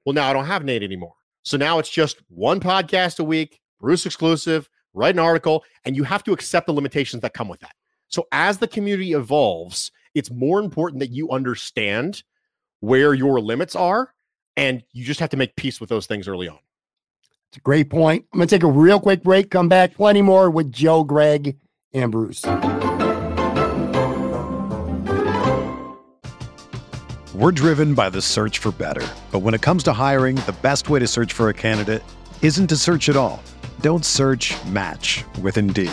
[0.05, 1.15] Well, now I don't have Nate anymore.
[1.43, 6.05] So now it's just one podcast a week, Bruce exclusive, write an article, and you
[6.05, 7.75] have to accept the limitations that come with that.
[8.09, 12.23] So as the community evolves it's more important that you understand
[12.81, 14.15] where your limits are
[14.57, 16.59] and you just have to make peace with those things early on.
[17.49, 18.25] It's a great point.
[18.33, 21.57] I'm going to take a real quick break, come back, plenty more with Joe, Greg,
[21.93, 22.45] and Bruce.
[27.35, 29.07] We're driven by the search for better.
[29.33, 32.03] But when it comes to hiring, the best way to search for a candidate
[32.43, 33.43] isn't to search at all.
[33.81, 35.93] Don't search match with Indeed.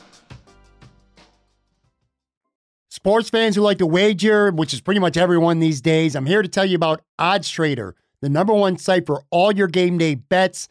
[3.01, 6.43] Sports fans who like to wager, which is pretty much everyone these days, I'm here
[6.43, 10.13] to tell you about Odds Trader, the number one site for all your game day
[10.13, 10.67] bets.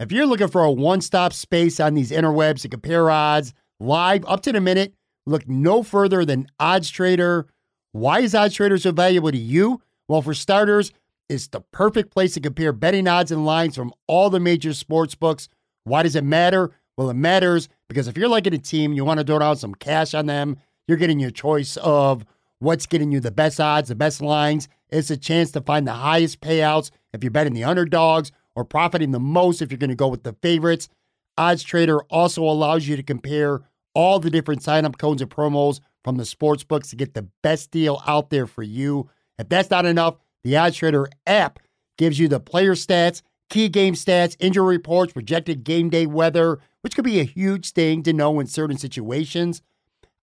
[0.00, 4.24] If you're looking for a one stop space on these interwebs to compare odds live
[4.26, 4.94] up to the minute,
[5.26, 7.46] look no further than Odds Trader.
[7.92, 9.82] Why is Odds Trader so valuable to you?
[10.08, 10.92] Well, for starters,
[11.28, 15.14] it's the perfect place to compare betting odds and lines from all the major sports
[15.14, 15.50] books
[15.84, 16.70] Why does it matter?
[16.96, 19.74] Well, it matters because if you're liking a team, you want to throw down some
[19.74, 22.24] cash on them, you're getting your choice of
[22.58, 24.68] what's getting you the best odds, the best lines.
[24.88, 29.10] It's a chance to find the highest payouts if you're betting the underdogs or profiting
[29.10, 30.88] the most if you're going to go with the favorites.
[31.36, 33.62] Odds Trader also allows you to compare
[33.94, 37.70] all the different sign-up codes and promos from the sports books to get the best
[37.70, 39.10] deal out there for you.
[39.38, 41.58] If that's not enough, the Odds Trader app
[41.98, 46.94] gives you the player stats, key game stats, injury reports, projected game day weather, which
[46.94, 49.62] could be a huge thing to know in certain situations.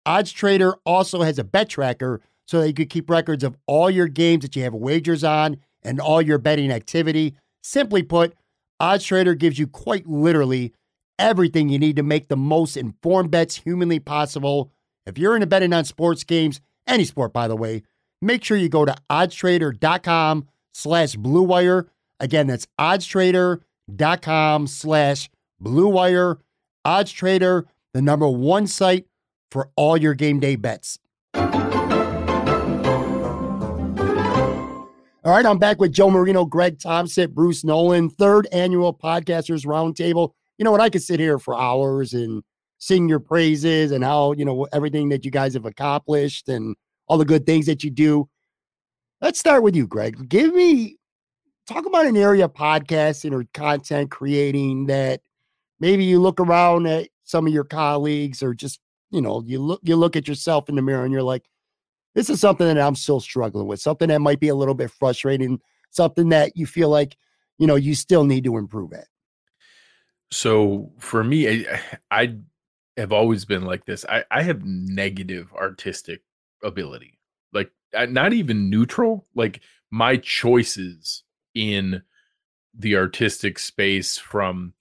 [0.05, 3.89] Odds Trader also has a bet tracker so that you can keep records of all
[3.89, 7.35] your games that you have wagers on and all your betting activity.
[7.61, 8.33] Simply put,
[8.79, 10.73] Odds Trader gives you quite literally
[11.17, 14.71] everything you need to make the most informed bets humanly possible.
[15.05, 17.83] If you're into betting on sports games, any sport by the way,
[18.21, 21.87] make sure you go to oddstrader.com slash blue wire.
[22.19, 26.39] Again, that's oddstrader.com slash blue wire.
[26.83, 29.05] Odds Trader, the number one site
[29.53, 30.97] for all your game day bets.
[35.25, 40.31] All right, I'm back with Joe Marino, Greg Thompson, Bruce Nolan, third annual Podcasters Roundtable.
[40.57, 40.81] You know what?
[40.81, 42.43] I could sit here for hours and
[42.79, 46.75] sing your praises and how, you know, everything that you guys have accomplished and
[47.07, 48.27] all the good things that you do.
[49.21, 50.27] Let's start with you, Greg.
[50.27, 50.97] Give me,
[51.67, 55.21] talk about an area of podcasting or content creating that
[55.79, 58.81] maybe you look around at some of your colleagues or just
[59.13, 61.47] you know, you look you look at yourself in the mirror and you're like,
[62.15, 64.89] this is something that I'm still struggling with, something that might be a little bit
[64.89, 67.15] frustrating, something that you feel like,
[67.59, 69.07] you know, you still need to improve at.
[70.31, 72.35] So for me, I, I
[72.97, 74.03] have always been like this.
[74.09, 76.21] I, I have negative artistic
[76.63, 77.19] ability,
[77.53, 79.27] like not even neutral.
[79.35, 81.23] Like my choices
[81.53, 82.01] in
[82.73, 84.73] the artistic space from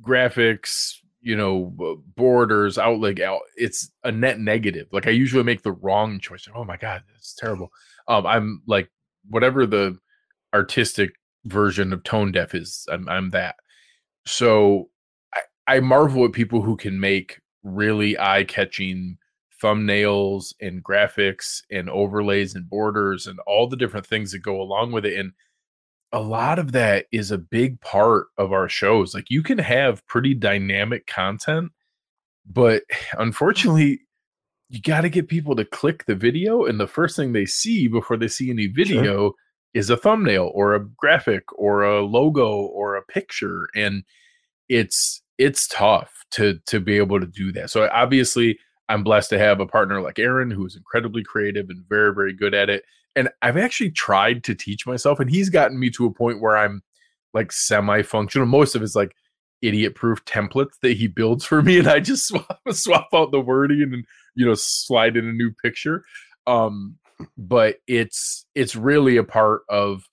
[0.00, 3.20] graphics, you know borders out like
[3.56, 4.88] it's a net negative.
[4.92, 6.48] Like i usually make the wrong choice.
[6.54, 7.70] Oh my god it's terrible.
[8.08, 8.90] Um i'm like
[9.28, 9.98] whatever the
[10.54, 11.10] artistic
[11.44, 13.56] version of tone deaf is i'm, I'm that.
[14.26, 14.90] So
[15.34, 19.18] I, I marvel at people who can make really eye-catching
[19.62, 24.92] thumbnails and graphics and overlays and borders and all the different things that go along
[24.92, 25.32] with it and
[26.12, 29.14] a lot of that is a big part of our shows.
[29.14, 31.72] Like you can have pretty dynamic content,
[32.46, 32.82] but
[33.18, 34.00] unfortunately,
[34.68, 37.88] you got to get people to click the video, and the first thing they see
[37.88, 39.32] before they see any video sure.
[39.74, 44.04] is a thumbnail or a graphic or a logo or a picture, and
[44.68, 47.70] it's it's tough to to be able to do that.
[47.70, 51.84] So obviously, I'm blessed to have a partner like Aaron who is incredibly creative and
[51.88, 52.84] very very good at it
[53.16, 56.56] and I've actually tried to teach myself, and he's gotten me to a point where
[56.56, 56.82] I'm
[57.34, 58.46] like semi-functional.
[58.46, 59.14] Most of his like
[59.62, 63.82] idiot-proof templates that he builds for me, and I just swap, swap out the wording
[63.82, 66.04] and you know slide in a new picture.
[66.46, 66.96] Um,
[67.36, 70.08] but it's it's really a part of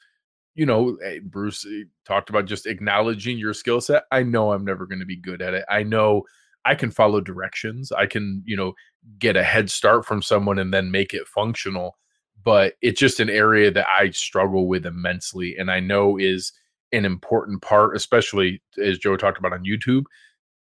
[0.55, 4.03] you know eh, Bruce eh, talked about just acknowledging your skill set.
[4.11, 5.65] I know I'm never going to be good at it.
[5.69, 6.23] I know
[6.65, 7.91] I can follow directions.
[7.91, 8.73] I can you know
[9.19, 11.95] get a head start from someone and then make it functional
[12.43, 16.53] but it's just an area that I struggle with immensely and I know is
[16.91, 20.03] an important part, especially as Joe talked about on YouTube.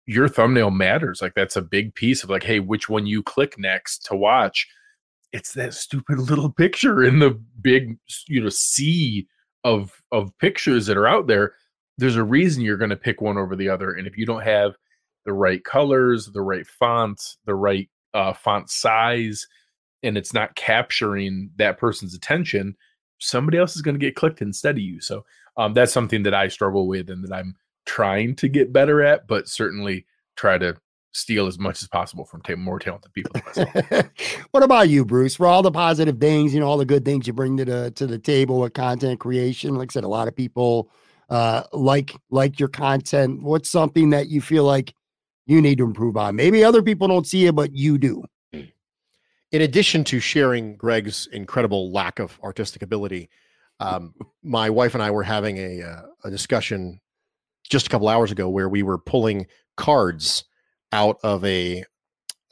[0.06, 1.20] Your thumbnail matters.
[1.20, 4.66] Like that's a big piece of like, hey, which one you click next to watch.
[5.32, 9.26] It's that stupid little picture in the big, you know, sea
[9.64, 11.54] of of pictures that are out there.
[11.98, 13.92] There's a reason you're going to pick one over the other.
[13.92, 14.76] And if you don't have
[15.24, 19.46] the right colors, the right fonts, the right uh, font size,
[20.02, 22.76] and it's not capturing that person's attention,
[23.18, 25.00] somebody else is going to get clicked instead of you.
[25.00, 25.24] So
[25.56, 27.56] um, that's something that I struggle with and that I'm
[27.86, 30.06] trying to get better at, but certainly
[30.36, 30.76] try to
[31.12, 33.40] steal as much as possible from t- more talented people.
[34.50, 35.36] what about you, Bruce?
[35.36, 37.90] For all the positive things, you know, all the good things you bring to the
[37.92, 39.76] to the table with content creation.
[39.76, 40.90] Like I said, a lot of people
[41.30, 43.42] uh, like like your content.
[43.42, 44.94] What's something that you feel like
[45.46, 46.36] you need to improve on?
[46.36, 48.22] Maybe other people don't see it, but you do
[49.52, 53.28] in addition to sharing Greg's incredible lack of artistic ability,
[53.80, 57.00] um, my wife and I were having a uh, a discussion
[57.68, 60.44] just a couple hours ago where we were pulling cards
[60.92, 61.84] out of a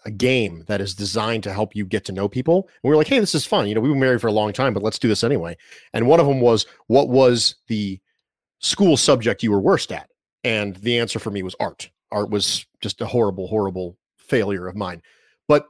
[0.07, 2.69] a game that is designed to help you get to know people.
[2.69, 3.67] And we were like, "Hey, this is fun.
[3.67, 5.57] You know, we've been married for a long time, but let's do this anyway."
[5.93, 8.01] And one of them was, "What was the
[8.59, 10.11] school subject you were worst at?"
[10.43, 11.91] And the answer for me was art.
[12.13, 15.03] Art was just a horrible, horrible failure of mine.
[15.49, 15.67] But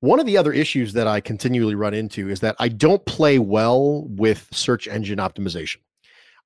[0.00, 3.38] one of the other issues that I continually run into is that I don't play
[3.38, 5.76] well with search engine optimization.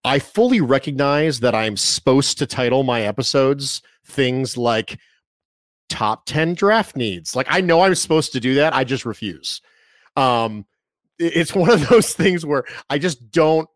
[0.05, 4.99] I fully recognize that I'm supposed to title my episodes things like
[5.89, 7.35] top 10 draft needs.
[7.35, 8.75] Like I know I'm supposed to do that.
[8.75, 9.63] I just refuse.
[10.17, 10.67] Um
[11.19, 13.69] it's one of those things where I just don't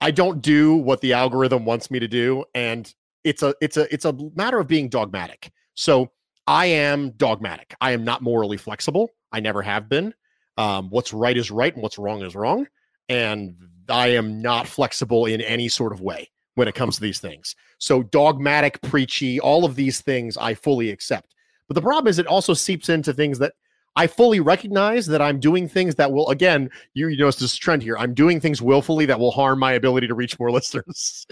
[0.00, 2.92] I don't do what the algorithm wants me to do and
[3.24, 5.50] it's a it's a it's a matter of being dogmatic.
[5.74, 6.10] So
[6.48, 7.74] I am dogmatic.
[7.78, 9.10] I am not morally flexible.
[9.30, 10.14] I never have been.
[10.56, 12.66] Um, what's right is right and what's wrong is wrong.
[13.10, 13.54] And
[13.90, 17.54] I am not flexible in any sort of way when it comes to these things.
[17.78, 21.34] So dogmatic, preachy, all of these things I fully accept.
[21.68, 23.52] But the problem is it also seeps into things that
[23.98, 27.82] I fully recognize that I'm doing things that will, again, you, you notice this trend
[27.82, 27.98] here.
[27.98, 31.26] I'm doing things willfully that will harm my ability to reach more listeners.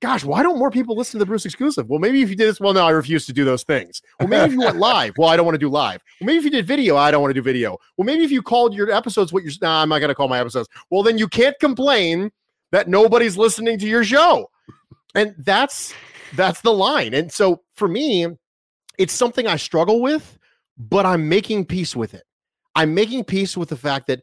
[0.00, 1.88] Gosh, why don't more people listen to the Bruce exclusive?
[1.88, 4.02] Well, maybe if you did this, well, no, I refuse to do those things.
[4.20, 6.02] Well, maybe if you went live, well, I don't want to do live.
[6.20, 7.78] Well, maybe if you did video, I don't want to do video.
[7.96, 10.28] Well, maybe if you called your episodes what you're, nah, I'm not going to call
[10.28, 10.68] my episodes.
[10.90, 12.30] Well, then you can't complain
[12.70, 14.50] that nobody's listening to your show.
[15.14, 15.94] And that's
[16.34, 17.14] that's the line.
[17.14, 18.26] And so for me,
[18.98, 20.38] it's something I struggle with
[20.76, 22.24] but I'm making peace with it.
[22.74, 24.22] I'm making peace with the fact that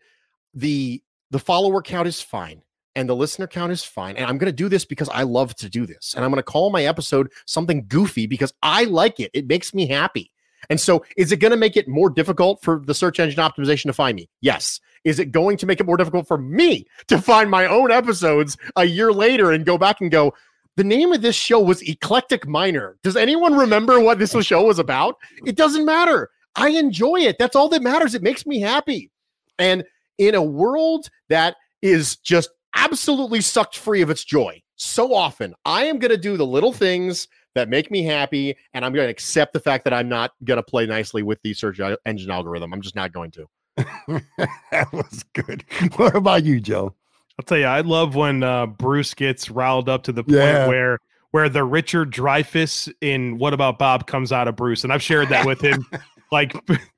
[0.53, 2.61] the the follower count is fine
[2.95, 4.17] and the listener count is fine.
[4.17, 6.13] And I'm going to do this because I love to do this.
[6.13, 9.31] And I'm going to call my episode something goofy because I like it.
[9.33, 10.31] It makes me happy.
[10.69, 13.85] And so, is it going to make it more difficult for the search engine optimization
[13.85, 14.29] to find me?
[14.41, 14.79] Yes.
[15.03, 18.57] Is it going to make it more difficult for me to find my own episodes
[18.75, 20.33] a year later and go back and go,
[20.77, 22.97] the name of this show was Eclectic Minor.
[23.03, 25.15] Does anyone remember what this show was about?
[25.45, 26.29] It doesn't matter.
[26.55, 27.37] I enjoy it.
[27.39, 28.15] That's all that matters.
[28.15, 29.11] It makes me happy.
[29.59, 29.83] And
[30.17, 35.85] in a world that is just absolutely sucked free of its joy, so often I
[35.85, 38.55] am going to do the little things that make me happy.
[38.73, 41.39] And I'm going to accept the fact that I'm not going to play nicely with
[41.43, 42.73] the search engine algorithm.
[42.73, 43.47] I'm just not going to.
[43.77, 45.63] that was good.
[45.95, 46.95] What about you, Joe?
[47.39, 50.67] I'll tell you, I love when uh, Bruce gets riled up to the point yeah.
[50.67, 50.99] where
[51.31, 55.29] where the Richard Dreyfuss in What About Bob comes out of Bruce, and I've shared
[55.29, 55.85] that with him
[56.31, 56.53] like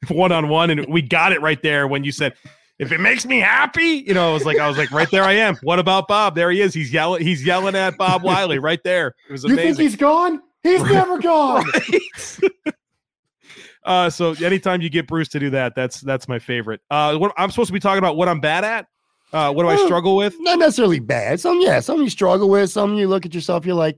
[0.09, 2.33] one on one, and we got it right there when you said,
[2.79, 5.23] "If it makes me happy," you know, I was like, I was like, right there,
[5.23, 5.55] I am.
[5.63, 6.35] What about Bob?
[6.35, 6.73] There he is.
[6.73, 7.23] He's yelling.
[7.23, 9.15] He's yelling at Bob Wiley right there.
[9.27, 9.59] It was amazing.
[9.59, 10.41] You think he's gone?
[10.61, 10.91] He's right.
[10.91, 11.65] never gone.
[13.85, 14.05] Right.
[14.05, 16.79] uh, so anytime you get Bruce to do that, that's that's my favorite.
[16.89, 18.87] Uh, what I'm supposed to be talking about what I'm bad at.
[19.33, 20.35] Uh, what do well, I struggle with?
[20.39, 21.39] Not necessarily bad.
[21.39, 22.69] Some, yeah, some you struggle with.
[22.69, 23.97] Some you look at yourself, you're like,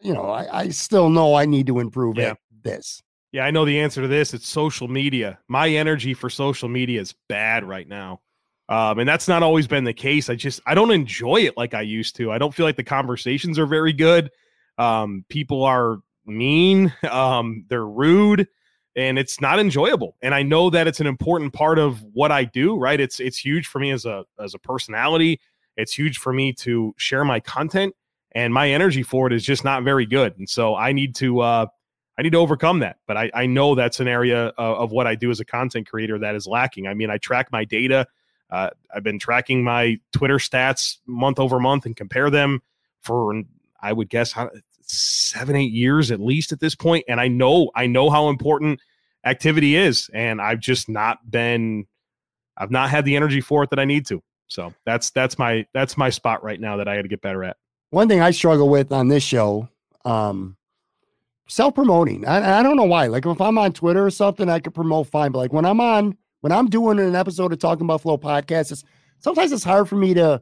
[0.00, 2.30] you know, I, I still know I need to improve yeah.
[2.30, 3.02] at this.
[3.32, 4.34] Yeah, I know the answer to this.
[4.34, 5.38] It's social media.
[5.48, 8.20] My energy for social media is bad right now.
[8.68, 10.30] Um, and that's not always been the case.
[10.30, 12.30] I just I don't enjoy it like I used to.
[12.32, 14.30] I don't feel like the conversations are very good.
[14.78, 18.46] Um, people are mean, um, they're rude,
[18.96, 20.16] and it's not enjoyable.
[20.22, 23.00] And I know that it's an important part of what I do, right?
[23.00, 25.40] It's it's huge for me as a as a personality.
[25.76, 27.94] It's huge for me to share my content,
[28.32, 30.36] and my energy for it is just not very good.
[30.38, 31.66] And so I need to uh
[32.20, 32.98] I need to overcome that.
[33.06, 35.88] But I, I know that's an area of, of, what I do as a content
[35.88, 36.86] creator that is lacking.
[36.86, 38.06] I mean, I track my data.
[38.50, 42.60] Uh, I've been tracking my Twitter stats month over month and compare them
[43.00, 43.42] for,
[43.80, 44.34] I would guess,
[44.82, 47.06] seven, eight years at least at this point.
[47.08, 48.80] And I know, I know how important
[49.24, 50.10] activity is.
[50.12, 51.86] And I've just not been,
[52.54, 54.22] I've not had the energy for it that I need to.
[54.46, 57.44] So that's, that's my, that's my spot right now that I got to get better
[57.44, 57.56] at.
[57.88, 59.70] One thing I struggle with on this show,
[60.04, 60.58] um,
[61.50, 62.26] self promoting.
[62.26, 63.06] I, I don't know why.
[63.06, 65.32] Like if I'm on Twitter or something, I could promote fine.
[65.32, 68.84] But like when I'm on, when I'm doing an episode of Talking Buffalo podcast, it's
[69.18, 70.40] sometimes it's hard for me to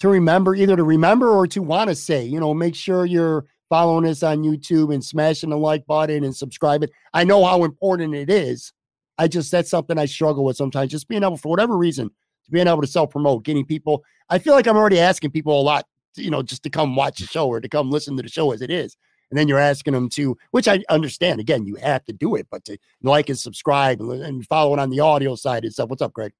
[0.00, 2.24] to remember either to remember or to want to say.
[2.24, 6.36] You know, make sure you're following us on YouTube and smashing the like button and
[6.36, 6.90] subscribing.
[7.14, 8.72] I know how important it is.
[9.16, 10.90] I just that's something I struggle with sometimes.
[10.90, 14.04] Just being able, for whatever reason, to being able to self promote, getting people.
[14.28, 17.20] I feel like I'm already asking people a lot, you know, just to come watch
[17.20, 18.96] the show or to come listen to the show as it is
[19.30, 21.40] and then you're asking them to, which I understand.
[21.40, 24.80] Again, you have to do it, but to like and subscribe and, and follow it
[24.80, 25.88] on the audio side and stuff.
[25.88, 26.32] What's up, Greg?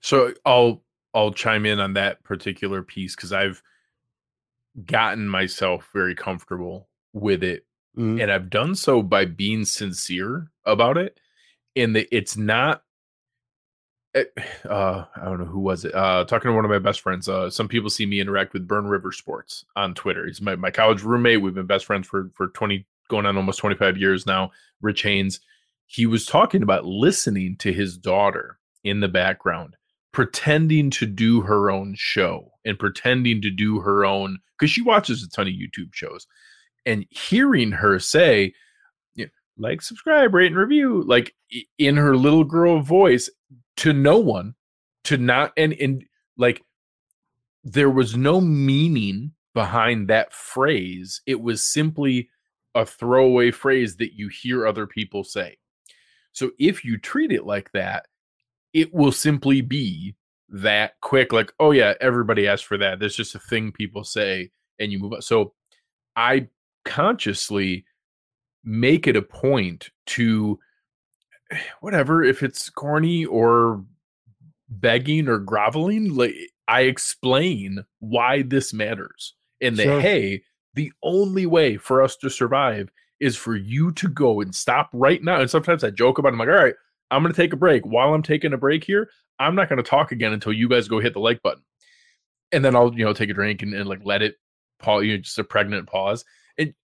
[0.00, 0.82] So I'll
[1.14, 3.62] I'll chime in on that particular piece because I've
[4.84, 8.20] gotten myself very comfortable with it, mm-hmm.
[8.20, 11.18] and I've done so by being sincere about it.
[11.74, 12.82] And that it's not
[14.68, 15.94] uh, I don't know who was it.
[15.94, 17.28] Uh, talking to one of my best friends.
[17.28, 20.26] Uh, some people see me interact with Burn River Sports on Twitter.
[20.26, 21.42] He's my, my college roommate.
[21.42, 24.50] We've been best friends for for twenty, going on almost twenty five years now.
[24.80, 25.40] Rich Haynes.
[25.88, 29.76] He was talking about listening to his daughter in the background,
[30.10, 35.22] pretending to do her own show and pretending to do her own because she watches
[35.22, 36.26] a ton of YouTube shows,
[36.84, 38.52] and hearing her say,
[39.58, 41.34] like, subscribe, rate, and review, like
[41.78, 43.30] in her little girl voice
[43.76, 44.54] to no one
[45.04, 46.04] to not and and
[46.36, 46.62] like
[47.64, 51.20] there was no meaning behind that phrase.
[51.26, 52.28] It was simply
[52.74, 55.56] a throwaway phrase that you hear other people say.
[56.32, 58.06] So if you treat it like that,
[58.74, 60.14] it will simply be
[60.50, 63.00] that quick, like, oh yeah, everybody asked for that.
[63.00, 65.22] There's just a thing people say, and you move on.
[65.22, 65.54] So
[66.14, 66.48] I
[66.84, 67.86] consciously
[68.62, 70.58] make it a point to
[71.80, 73.84] whatever, if it's corny or
[74.68, 76.34] begging or groveling, like
[76.68, 79.34] I explain why this matters.
[79.60, 80.42] And that hey,
[80.74, 82.90] the only way for us to survive
[83.20, 85.40] is for you to go and stop right now.
[85.40, 86.32] And sometimes I joke about it.
[86.32, 86.74] I'm like, all right,
[87.10, 87.86] I'm going to take a break.
[87.86, 90.88] While I'm taking a break here, I'm not going to talk again until you guys
[90.88, 91.62] go hit the like button.
[92.52, 94.36] And then I'll, you know, take a drink and, and like let it
[94.78, 96.24] pause, you know, just a pregnant pause.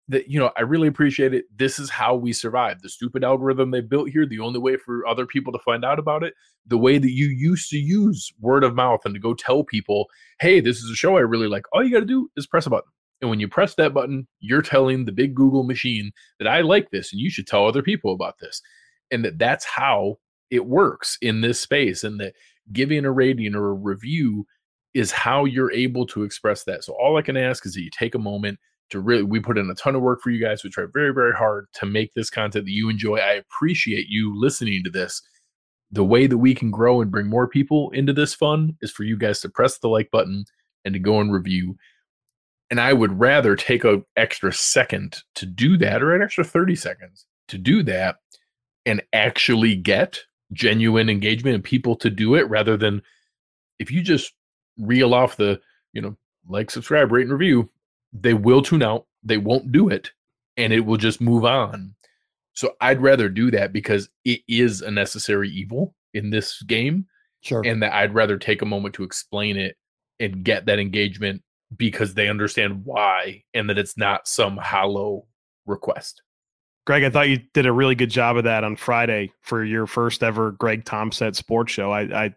[0.09, 1.45] That, you know, I really appreciate it.
[1.55, 2.81] This is how we survive.
[2.81, 5.99] The stupid algorithm they built here, the only way for other people to find out
[5.99, 6.33] about it,
[6.65, 10.07] the way that you used to use word of mouth and to go tell people,
[10.39, 11.65] hey, this is a show I really like.
[11.71, 12.89] All you got to do is press a button.
[13.21, 16.89] And when you press that button, you're telling the big Google machine that I like
[16.89, 18.61] this and you should tell other people about this.
[19.11, 20.17] And that that's how
[20.49, 22.03] it works in this space.
[22.03, 22.33] And that
[22.71, 24.47] giving a rating or a review
[24.93, 26.83] is how you're able to express that.
[26.83, 28.57] So all I can ask is that you take a moment
[28.89, 30.63] to really, we put in a ton of work for you guys.
[30.63, 33.17] We try very, very hard to make this content that you enjoy.
[33.17, 35.21] I appreciate you listening to this.
[35.91, 39.03] The way that we can grow and bring more people into this fun is for
[39.03, 40.45] you guys to press the like button
[40.85, 41.75] and to go and review
[42.69, 46.75] and I would rather take an extra second to do that or an extra 30
[46.75, 48.17] seconds to do that
[48.85, 50.19] and actually get
[50.53, 53.01] genuine engagement and people to do it rather than
[53.79, 54.33] if you just
[54.77, 55.59] reel off the,
[55.93, 56.15] you know,
[56.47, 57.69] like, subscribe, rate, and review,
[58.13, 59.05] they will tune out.
[59.23, 60.11] They won't do it
[60.57, 61.95] and it will just move on.
[62.53, 67.05] So I'd rather do that because it is a necessary evil in this game.
[67.41, 67.61] Sure.
[67.65, 69.77] And that I'd rather take a moment to explain it
[70.19, 71.41] and get that engagement
[71.77, 75.25] because they understand why and that it's not some hollow
[75.65, 76.21] request.
[76.85, 79.85] Greg, I thought you did a really good job of that on Friday for your
[79.85, 81.91] first ever Greg Thompson sports show.
[81.91, 82.35] I, I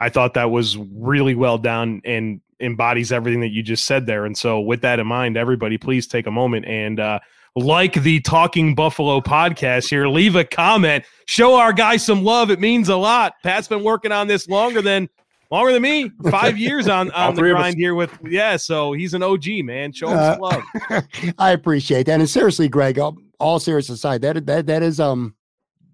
[0.00, 4.24] I thought that was really well done and embodies everything that you just said there.
[4.24, 7.20] And so, with that in mind, everybody, please take a moment and uh,
[7.56, 10.06] like the Talking Buffalo podcast here.
[10.08, 12.50] Leave a comment, show our guy some love.
[12.50, 13.34] It means a lot.
[13.42, 15.08] Pat's been working on this longer than
[15.50, 16.10] longer than me.
[16.30, 18.56] Five years on on the grind here with yeah.
[18.56, 19.92] So he's an OG man.
[19.92, 21.04] Show him uh, some love.
[21.38, 22.20] I appreciate that.
[22.20, 25.34] And seriously, Greg, all, all serious aside, that that that is um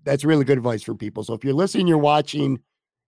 [0.04, 1.24] that's really good advice for people.
[1.24, 2.60] So if you're listening, you're watching,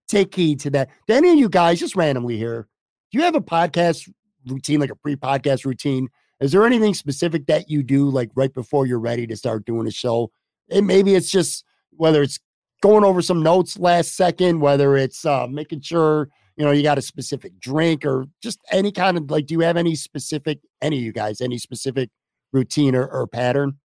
[0.09, 0.91] take heed to that.
[1.07, 2.67] Do any of you guys just randomly here?
[3.11, 4.09] Do you have a podcast
[4.47, 6.09] routine, like a pre-podcast routine?
[6.41, 9.87] Is there anything specific that you do like right before you're ready to start doing
[9.87, 10.31] a show?
[10.71, 12.39] And maybe it's just whether it's
[12.81, 16.99] going over some notes last second, whether it's uh, making sure you know you got
[16.99, 19.47] a specific drink or just any kind of like.
[19.47, 22.11] Do you have any specific any of you guys any specific
[22.53, 23.79] routine or, or pattern?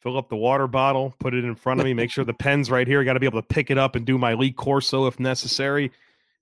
[0.00, 2.70] Fill up the water bottle, put it in front of me, make sure the pen's
[2.70, 3.04] right here.
[3.04, 5.92] Got to be able to pick it up and do my Lee Corso if necessary.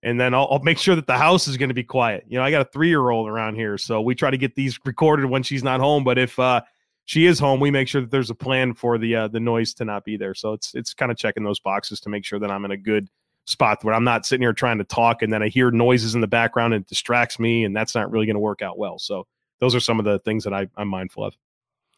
[0.03, 2.25] And then I'll, I'll make sure that the house is going to be quiet.
[2.29, 3.77] You know, I got a three year old around here.
[3.77, 6.05] So we try to get these recorded when she's not home.
[6.05, 6.63] But if uh,
[7.05, 9.75] she is home, we make sure that there's a plan for the uh, the noise
[9.75, 10.35] to not be there.
[10.35, 12.77] So it's it's kind of checking those boxes to make sure that I'm in a
[12.77, 13.09] good
[13.47, 16.21] spot where I'm not sitting here trying to talk and then I hear noises in
[16.21, 18.99] the background and it distracts me, and that's not really going to work out well.
[18.99, 19.27] So
[19.59, 21.37] those are some of the things that I, I'm mindful of.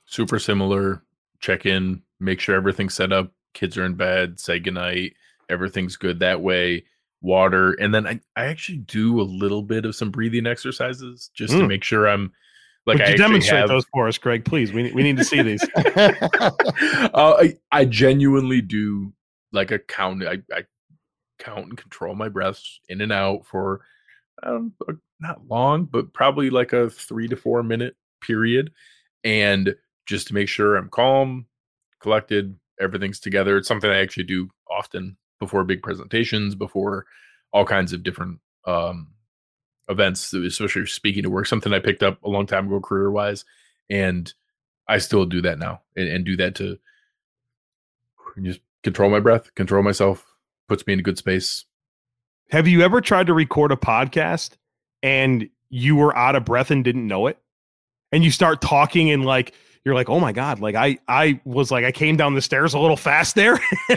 [0.06, 1.02] Super similar.
[1.40, 3.32] Check in, make sure everything's set up.
[3.52, 4.38] Kids are in bed.
[4.38, 5.14] Say goodnight.
[5.48, 6.84] Everything's good that way.
[7.22, 11.52] Water, and then I, I actually do a little bit of some breathing exercises just
[11.52, 11.60] mm.
[11.60, 12.32] to make sure I'm
[12.86, 13.68] like Would I you demonstrate have...
[13.68, 14.44] those for us, Greg?
[14.44, 15.62] Please, we we need to see these.
[15.76, 19.12] uh, I, I genuinely do
[19.52, 20.24] like a count.
[20.24, 20.64] I, I
[21.38, 23.82] count and control my breaths in and out for
[24.42, 24.72] um,
[25.20, 28.72] not long, but probably like a three to four minute period,
[29.24, 29.74] and
[30.06, 31.46] just to make sure I'm calm,
[32.00, 33.58] collected, everything's together.
[33.58, 37.06] It's something I actually do often before big presentations, before
[37.52, 39.08] all kinds of different um,
[39.88, 43.44] events, especially speaking to work, something I picked up a long time ago career wise.
[43.88, 44.32] And
[44.86, 46.78] I still do that now and, and do that to
[48.42, 50.24] just control my breath, control myself,
[50.68, 51.64] puts me in a good space.
[52.50, 54.52] Have you ever tried to record a podcast
[55.02, 57.38] and you were out of breath and didn't know it?
[58.12, 59.54] And you start talking and like
[59.84, 62.74] you're like, oh my god, like I I was like I came down the stairs
[62.74, 63.58] a little fast there,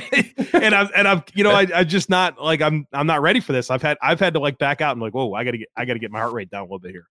[0.53, 3.39] and I'm and I'm you know I I just not like I'm I'm not ready
[3.39, 3.69] for this.
[3.69, 5.85] I've had I've had to like back out and like whoa I gotta get I
[5.85, 7.07] gotta get my heart rate down a little bit here.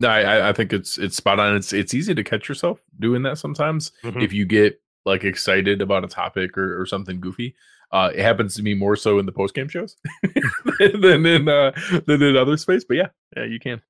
[0.00, 1.56] No, I I think it's it's spot on.
[1.56, 4.20] It's it's easy to catch yourself doing that sometimes mm-hmm.
[4.20, 7.54] if you get like excited about a topic or, or something goofy.
[7.92, 9.96] Uh, it happens to me more so in the post game shows
[10.78, 11.70] than in uh,
[12.06, 12.84] than in other space.
[12.84, 13.82] But yeah, yeah, you can.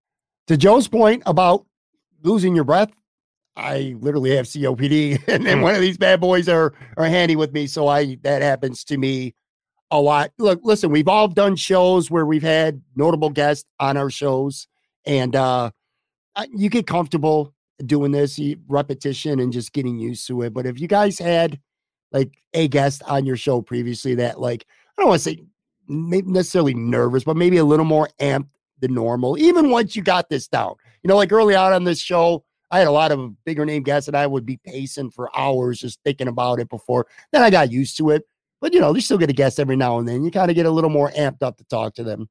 [0.49, 1.65] to Joe's point about
[2.23, 2.91] losing your breath,
[3.57, 5.63] I literally have COPD, and then hmm.
[5.63, 8.99] one of these bad boys are are handy with me, so I that happens to
[8.99, 9.35] me
[9.91, 10.33] a lot.
[10.39, 14.67] Look, listen, we've all done shows where we've had notable guests on our shows,
[15.05, 15.71] and uh,
[16.53, 20.55] you get comfortable doing this repetition and just getting used to it.
[20.55, 21.61] But if you guys had
[22.13, 25.45] like a guest on your show previously that like I don't want to say
[25.89, 28.49] necessarily nervous, but maybe a little more amped
[28.81, 30.75] than normal, even once you got this down.
[31.03, 32.45] You know, like early on on this show,
[32.75, 35.79] I had a lot of bigger name guests and I would be pacing for hours
[35.79, 37.07] just thinking about it before.
[37.31, 38.25] Then I got used to it.
[38.61, 40.25] But you know, you still get a guest every now and then.
[40.25, 42.29] You kind of get a little more amped up to talk to them.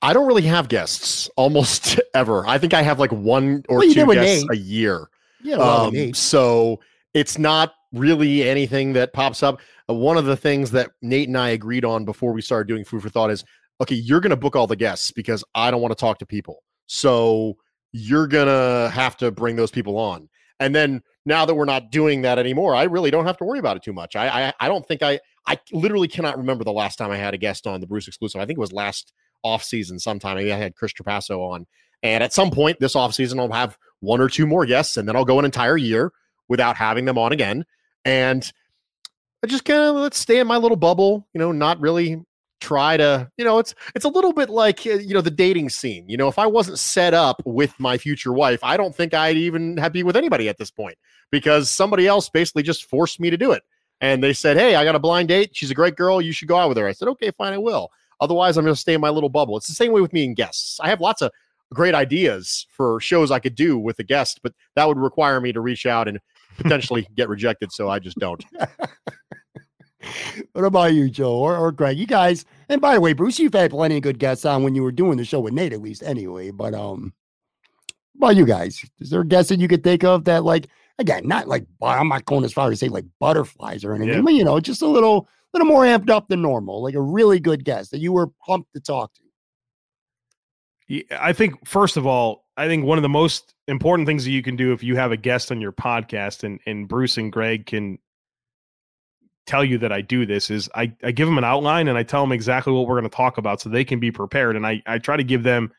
[0.00, 2.46] I don't really have guests almost ever.
[2.46, 4.50] I think I have like one or well, two guests Nate.
[4.50, 5.10] a year.
[5.42, 6.80] Yeah, um, so
[7.12, 9.60] it's not really anything that pops up.
[9.90, 12.86] Uh, one of the things that Nate and I agreed on before we started doing
[12.86, 13.44] food for thought is
[13.82, 16.26] okay, you're going to book all the guests because I don't want to talk to
[16.26, 16.62] people.
[16.86, 17.58] So
[17.96, 20.28] you're to have to bring those people on.
[20.58, 23.60] And then now that we're not doing that anymore, I really don't have to worry
[23.60, 24.16] about it too much.
[24.16, 27.34] I I, I don't think I I literally cannot remember the last time I had
[27.34, 28.40] a guest on the Bruce exclusive.
[28.40, 29.12] I think it was last
[29.44, 30.36] off season sometime.
[30.36, 31.66] Maybe I had Chris Trapasso on.
[32.02, 35.08] And at some point this off season, I'll have one or two more guests, and
[35.08, 36.12] then I'll go an entire year
[36.48, 37.64] without having them on again.
[38.04, 38.50] And
[39.42, 42.20] I just kind of let's stay in my little bubble, you know, not really
[42.64, 45.68] try to, you know, it's it's a little bit like uh, you know the dating
[45.68, 46.08] scene.
[46.08, 49.36] You know, if I wasn't set up with my future wife, I don't think I'd
[49.36, 50.96] even have be with anybody at this point
[51.30, 53.62] because somebody else basically just forced me to do it.
[54.00, 55.50] And they said, "Hey, I got a blind date.
[55.52, 56.20] She's a great girl.
[56.20, 57.90] You should go out with her." I said, "Okay, fine, I will."
[58.20, 59.56] Otherwise, I'm going to stay in my little bubble.
[59.56, 60.78] It's the same way with me and guests.
[60.80, 61.30] I have lots of
[61.72, 65.52] great ideas for shows I could do with a guest, but that would require me
[65.52, 66.20] to reach out and
[66.56, 67.72] potentially get rejected.
[67.72, 68.42] So I just don't.
[70.52, 71.98] what about you, Joe or, or Greg?
[71.98, 74.74] You guys, and by the way, Bruce, you've had plenty of good guests on when
[74.74, 76.50] you were doing the show with Nate, at least anyway.
[76.50, 77.12] But um,
[78.16, 81.26] about you guys, is there a guest that you could think of that, like, again,
[81.26, 84.22] not like I'm not going as far as say like butterflies or anything, yeah.
[84.22, 87.40] but you know, just a little, little more amped up than normal, like a really
[87.40, 89.20] good guest that you were pumped to talk to.
[90.86, 94.30] Yeah, I think first of all, I think one of the most important things that
[94.30, 97.32] you can do if you have a guest on your podcast, and and Bruce and
[97.32, 97.98] Greg can
[99.46, 102.02] tell you that I do this is I, I give them an outline and I
[102.02, 104.56] tell them exactly what we're going to talk about so they can be prepared.
[104.56, 105.72] And I, I try to give them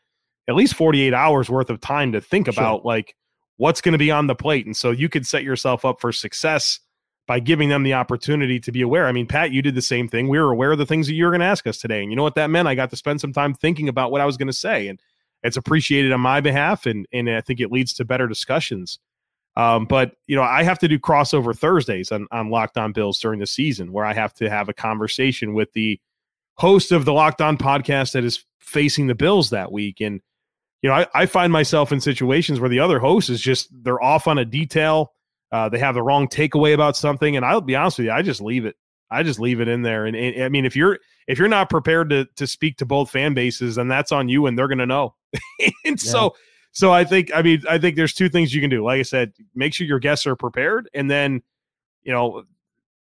[0.48, 2.86] at least 48 hours worth of time to think about sure.
[2.86, 3.16] like
[3.58, 4.66] what's going to be on the plate.
[4.66, 6.80] And so you could set yourself up for success
[7.28, 9.08] by giving them the opportunity to be aware.
[9.08, 10.28] I mean, Pat, you did the same thing.
[10.28, 12.04] We were aware of the things that you were going to ask us today.
[12.04, 12.68] And you know what that meant?
[12.68, 14.88] I got to spend some time thinking about what I was going to say.
[14.88, 15.00] And
[15.42, 16.86] it's appreciated on my behalf.
[16.86, 19.00] And, and I think it leads to better discussions.
[19.58, 23.20] Um, but you know, I have to do crossover Thursdays on, on Locked On Bills
[23.20, 26.00] during the season where I have to have a conversation with the
[26.56, 30.02] host of the Locked On podcast that is facing the Bills that week.
[30.02, 30.22] And,
[30.82, 34.04] you know, I, I find myself in situations where the other host is just they're
[34.04, 35.14] off on a detail.
[35.52, 37.38] Uh, they have the wrong takeaway about something.
[37.38, 38.76] And I'll be honest with you, I just leave it.
[39.10, 40.06] I just leave it in there.
[40.06, 43.10] And, and I mean, if you're if you're not prepared to to speak to both
[43.10, 45.16] fan bases, then that's on you and they're gonna know.
[45.60, 45.96] and yeah.
[45.96, 46.36] so
[46.76, 48.84] so I think, I mean, I think there's two things you can do.
[48.84, 51.42] Like I said, make sure your guests are prepared, and then,
[52.04, 52.44] you know,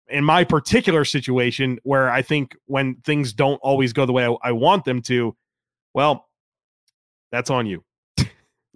[0.07, 4.35] in my particular situation where I think when things don't always go the way I,
[4.43, 5.35] I want them to,
[5.93, 6.29] well,
[7.31, 7.83] that's on you.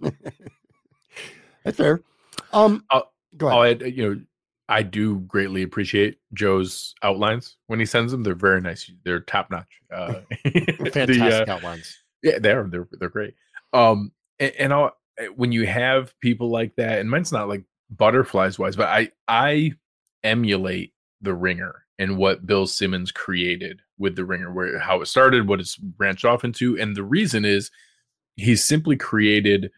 [0.00, 2.02] that's fair.
[2.52, 3.58] Um, I'll, go ahead.
[3.58, 4.20] I'll add, you know,
[4.68, 8.22] I do greatly appreciate Joe's outlines when he sends them.
[8.22, 8.90] They're very nice.
[9.04, 9.80] They're top notch.
[9.90, 12.02] Uh, Fantastic the, uh, outlines.
[12.22, 13.34] Yeah, they're they're they're great.
[13.72, 17.62] Um, and, and I'll, eh, when you have people like that, and mine's not like
[17.90, 19.72] butterflies wise, but I I
[20.24, 25.46] emulate the ringer and what Bill Simmons created with the ringer, where how it started,
[25.46, 27.70] what it's branched off into, and the reason is
[28.36, 29.70] he's simply created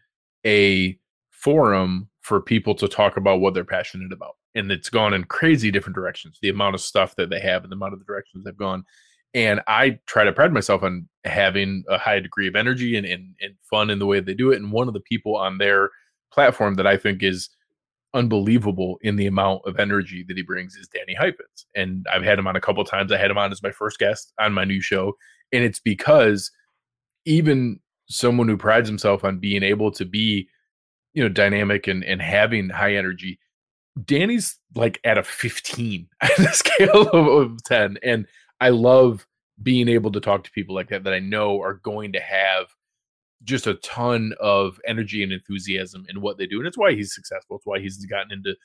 [0.45, 0.97] a
[1.29, 4.35] forum for people to talk about what they're passionate about.
[4.55, 6.37] And it's gone in crazy different directions.
[6.41, 8.85] The amount of stuff that they have and the amount of the directions they've gone
[9.33, 13.35] and I try to pride myself on having a high degree of energy and, and,
[13.41, 14.61] and fun in the way they do it.
[14.61, 15.89] And one of the people on their
[16.31, 17.49] platform that I think is
[18.13, 21.65] unbelievable in the amount of energy that he brings is Danny Heifetz.
[21.75, 23.11] And I've had him on a couple times.
[23.11, 25.13] I had him on as my first guest on my new show.
[25.51, 26.51] And it's because
[27.25, 30.47] even someone who prides himself on being able to be,
[31.13, 33.39] you know, dynamic and, and having high energy,
[34.05, 37.97] Danny's like at a 15 on a scale of, of 10.
[38.03, 38.27] And
[38.59, 39.27] I love
[39.61, 42.67] being able to talk to people like that that I know are going to have
[43.43, 46.59] just a ton of energy and enthusiasm in what they do.
[46.59, 47.57] And it's why he's successful.
[47.57, 48.55] It's why he's gotten into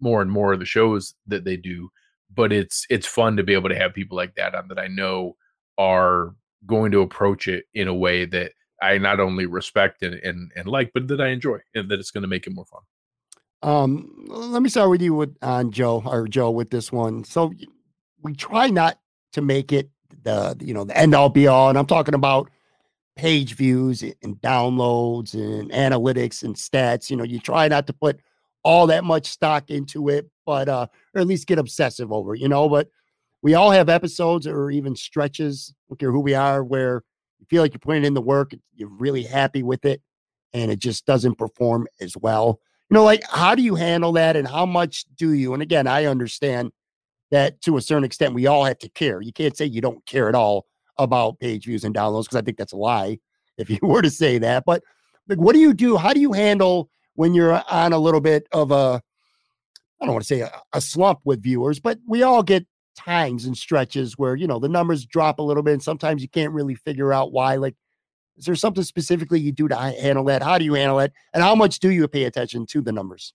[0.00, 1.90] more and more of the shows that they do.
[2.34, 4.86] But it's it's fun to be able to have people like that on that I
[4.86, 5.36] know
[5.78, 6.34] are
[6.66, 8.52] going to approach it in a way that
[8.82, 12.10] I not only respect and, and, and like, but that I enjoy and that it's
[12.10, 12.82] going to make it more fun.
[13.62, 17.24] Um, let me start with you with on Joe or Joe with this one.
[17.24, 17.52] So
[18.22, 18.98] we try not
[19.32, 19.90] to make it
[20.22, 22.50] the you know the end all be all, and I'm talking about
[23.16, 27.10] page views and downloads and analytics and stats.
[27.10, 28.20] You know, you try not to put
[28.62, 32.40] all that much stock into it, but uh, or at least get obsessive over it,
[32.40, 32.68] you know.
[32.68, 32.88] But
[33.42, 37.02] we all have episodes or even stretches, don't care who we are, where
[37.38, 40.02] you feel like you're putting in the work, you're really happy with it,
[40.52, 42.60] and it just doesn't perform as well.
[42.90, 45.54] You know, like how do you handle that and how much do you?
[45.54, 46.72] And again, I understand
[47.30, 49.20] that to a certain extent we all have to care.
[49.20, 50.66] You can't say you don't care at all
[50.98, 53.18] about page views and downloads because I think that's a lie
[53.56, 54.64] if you were to say that.
[54.66, 54.82] But
[55.28, 55.96] like, what do you do?
[55.96, 59.02] How do you handle when you're on a little bit of a,
[60.00, 62.66] I don't want to say a, a slump with viewers, but we all get
[62.96, 66.28] times and stretches where you know the numbers drop a little bit, and sometimes you
[66.28, 67.56] can't really figure out why.
[67.56, 67.76] Like,
[68.36, 70.42] is there something specifically you do to handle that?
[70.42, 71.12] How do you handle it?
[71.34, 73.34] And how much do you pay attention to the numbers?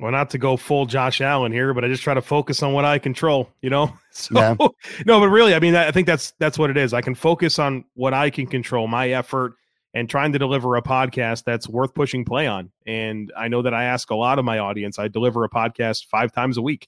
[0.00, 2.72] Well, not to go full Josh Allen here, but I just try to focus on
[2.72, 3.92] what I control, you know?
[4.16, 4.54] So yeah.
[5.06, 6.94] no, but really, I mean, I think that's that's what it is.
[6.94, 9.54] I can focus on what I can control, my effort
[9.92, 12.70] and trying to deliver a podcast that's worth pushing play on.
[12.86, 15.00] And I know that I ask a lot of my audience.
[15.00, 16.86] I deliver a podcast 5 times a week.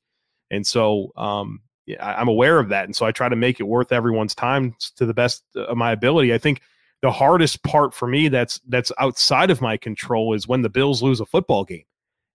[0.52, 2.84] And so um yeah, I'm aware of that.
[2.84, 5.92] And so I try to make it worth everyone's time to the best of my
[5.92, 6.34] ability.
[6.34, 6.60] I think
[7.00, 11.02] the hardest part for me that's that's outside of my control is when the Bills
[11.02, 11.84] lose a football game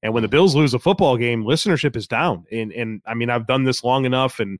[0.03, 2.45] and when the Bills lose a football game, listenership is down.
[2.51, 4.59] And and I mean, I've done this long enough, and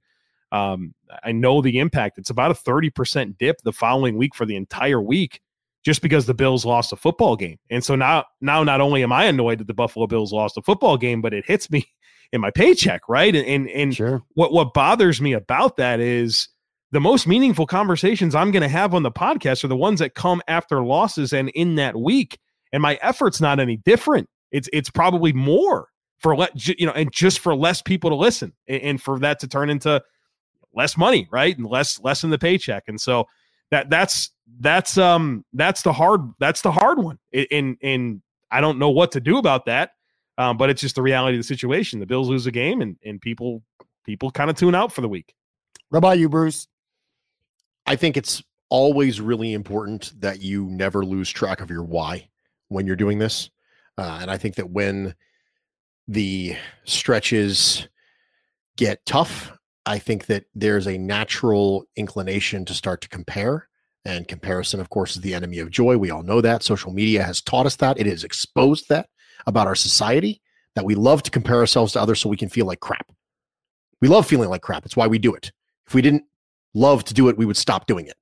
[0.52, 2.18] um, I know the impact.
[2.18, 5.42] It's about a thirty percent dip the following week for the entire week,
[5.84, 7.58] just because the Bills lost a football game.
[7.70, 10.62] And so now, now not only am I annoyed that the Buffalo Bills lost a
[10.62, 11.88] football game, but it hits me
[12.32, 13.36] in my paycheck, right?
[13.36, 14.22] And and, and sure.
[14.34, 16.50] what what bothers me about that is
[16.92, 20.14] the most meaningful conversations I'm going to have on the podcast are the ones that
[20.14, 22.38] come after losses and in that week.
[22.74, 24.30] And my effort's not any different.
[24.52, 25.88] It's it's probably more
[26.20, 29.39] for let you know, and just for less people to listen, and, and for that
[29.39, 30.02] to turn into
[30.74, 33.26] less money, right, and less less in the paycheck, and so
[33.72, 37.18] that that's that's um that's the hard that's the hard one,
[37.52, 38.22] and and
[38.52, 39.91] I don't know what to do about that,
[40.38, 41.99] um, but it's just the reality of the situation.
[41.99, 43.64] The Bills lose a game, and and people
[44.06, 45.34] people kind of tune out for the week.
[45.89, 46.68] What about you, Bruce?
[47.86, 52.30] I think it's always really important that you never lose track of your why
[52.70, 53.49] when you're doing this.
[54.02, 55.14] Uh, and I think that when
[56.08, 57.88] the stretches
[58.76, 59.52] get tough,
[59.86, 63.68] I think that there's a natural inclination to start to compare.
[64.04, 65.97] And comparison, of course, is the enemy of joy.
[65.97, 66.64] We all know that.
[66.64, 67.99] Social media has taught us that.
[67.99, 69.08] It has exposed that
[69.45, 70.41] about our society
[70.74, 73.12] that we love to compare ourselves to others so we can feel like crap.
[74.02, 74.84] We love feeling like crap.
[74.84, 75.52] It's why we do it.
[75.86, 76.24] If we didn't
[76.74, 78.18] love to do it, we would stop doing it.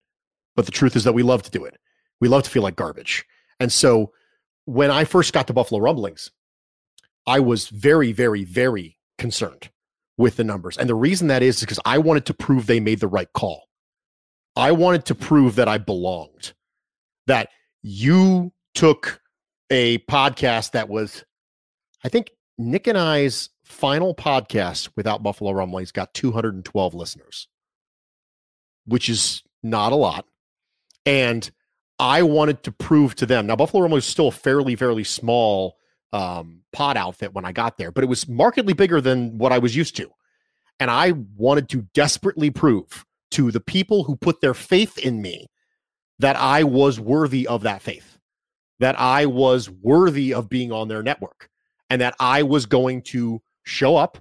[0.58, 1.78] But the truth is that we love to do it.
[2.20, 3.24] We love to feel like garbage.
[3.62, 4.12] And so
[4.70, 6.30] when I first got to Buffalo Rumblings,
[7.26, 9.72] I was very, very, very concerned
[10.16, 10.78] with the numbers.
[10.78, 13.64] And the reason that is because I wanted to prove they made the right call.
[14.56, 16.54] I wanted to prove that I belonged,
[17.26, 17.50] that
[17.82, 19.22] you took
[19.72, 21.24] a podcast that was,
[22.04, 27.48] I think Nick and I's final podcast without Buffalo Rumblings got 212 listeners,
[28.86, 30.26] which is not a lot.
[31.08, 31.50] And
[32.00, 33.48] I wanted to prove to them.
[33.48, 35.78] Now, Buffalo Rumble was still a fairly, fairly small
[36.14, 39.60] um, pod outfit when I got there, but it was markedly bigger than what I
[39.60, 40.10] was used to.
[40.80, 45.48] And I wanted to desperately prove to the people who put their faith in me
[46.20, 48.18] that I was worthy of that faith,
[48.80, 51.50] that I was worthy of being on their network,
[51.90, 54.18] and that I was going to show up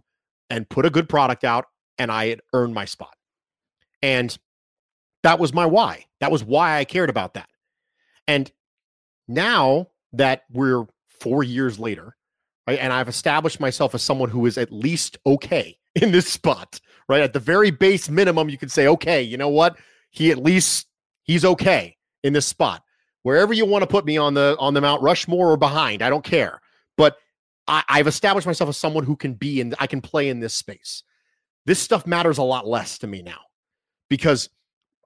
[0.50, 1.66] and put a good product out,
[1.96, 3.14] and I had earned my spot.
[4.02, 4.36] And
[5.22, 6.06] that was my why.
[6.20, 7.48] That was why I cared about that.
[8.28, 8.52] And
[9.26, 12.14] now that we're four years later,
[12.68, 16.78] right, and I've established myself as someone who is at least okay in this spot,
[17.08, 17.22] right?
[17.22, 19.76] At the very base minimum, you could say, okay, you know what?
[20.10, 20.86] He at least
[21.24, 22.84] he's okay in this spot.
[23.22, 26.10] Wherever you want to put me on the on the Mount Rushmore or behind, I
[26.10, 26.60] don't care.
[26.96, 27.16] But
[27.66, 30.54] I, I've established myself as someone who can be and I can play in this
[30.54, 31.02] space.
[31.66, 33.40] This stuff matters a lot less to me now
[34.08, 34.48] because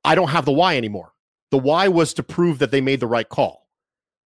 [0.05, 1.12] I don't have the why anymore.
[1.53, 3.69] The why was to prove that they made the right call,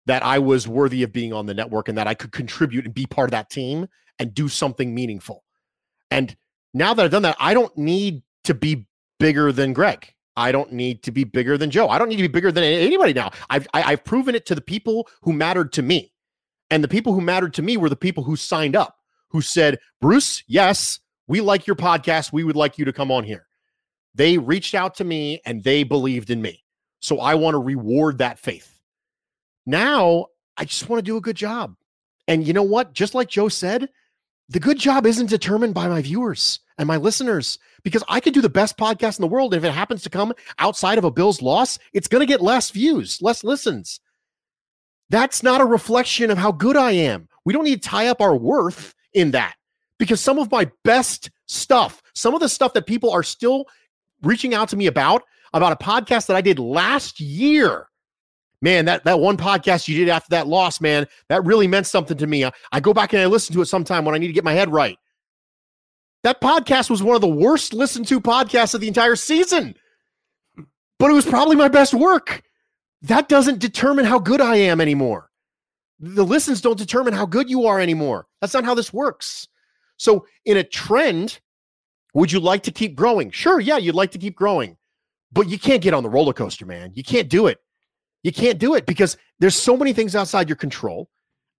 [0.08, 2.94] that I was worthy of being on the network and that I could contribute and
[2.94, 5.44] be part of that team and do something meaningful.
[6.10, 6.36] And
[6.74, 8.88] now that I've done that, I don't need to be
[9.20, 10.12] bigger than Greg.
[10.36, 11.90] I don't need to be bigger than Joe.
[11.90, 13.30] I don't need to be bigger than anybody now.
[13.52, 16.14] I've I, have proven it to the people who mattered to me,
[16.72, 18.98] and the people who mattered to me were the people who signed up,
[19.30, 22.34] who said, "Bruce, yes, we like your podcast.
[22.34, 23.46] We would like you to come on here."
[24.16, 26.61] They reached out to me and they believed in me.
[27.02, 28.80] So I want to reward that faith.
[29.66, 30.28] Now
[30.58, 31.76] I just want to do a good job.
[32.28, 32.94] And you know what?
[32.94, 33.90] Just like Joe said,
[34.50, 38.42] the good job isn't determined by my viewers and my listeners because I could do
[38.42, 39.54] the best podcast in the world.
[39.54, 42.42] And if it happens to come outside of a Bills loss, it's going to get
[42.42, 44.00] less views, less listens.
[45.10, 47.28] That's not a reflection of how good I am.
[47.46, 49.56] We don't need to tie up our worth in that
[49.98, 53.66] because some of my best stuff, some of the stuff that people are still
[54.22, 55.24] reaching out to me about,
[55.54, 57.88] about a podcast that I did last year.
[58.62, 62.18] Man, that, that one podcast you did after that loss, man, that really meant something
[62.18, 62.46] to me.
[62.46, 64.44] I, I go back and I listen to it sometime when I need to get
[64.44, 64.98] my head right.
[66.24, 69.76] That podcast was one of the worst listened to podcasts of the entire season,
[71.00, 72.44] but it was probably my best work
[73.02, 75.30] that doesn't determine how good I am anymore.
[76.00, 78.28] The listens don't determine how good you are anymore.
[78.40, 79.48] That's not how this works.
[79.98, 81.40] So, in a trend,
[82.14, 83.30] would you like to keep growing?
[83.32, 84.78] Sure, yeah, you'd like to keep growing,
[85.32, 86.92] but you can't get on the roller coaster, man.
[86.94, 87.60] You can't do it.
[88.24, 91.10] You can't do it because there's so many things outside your control,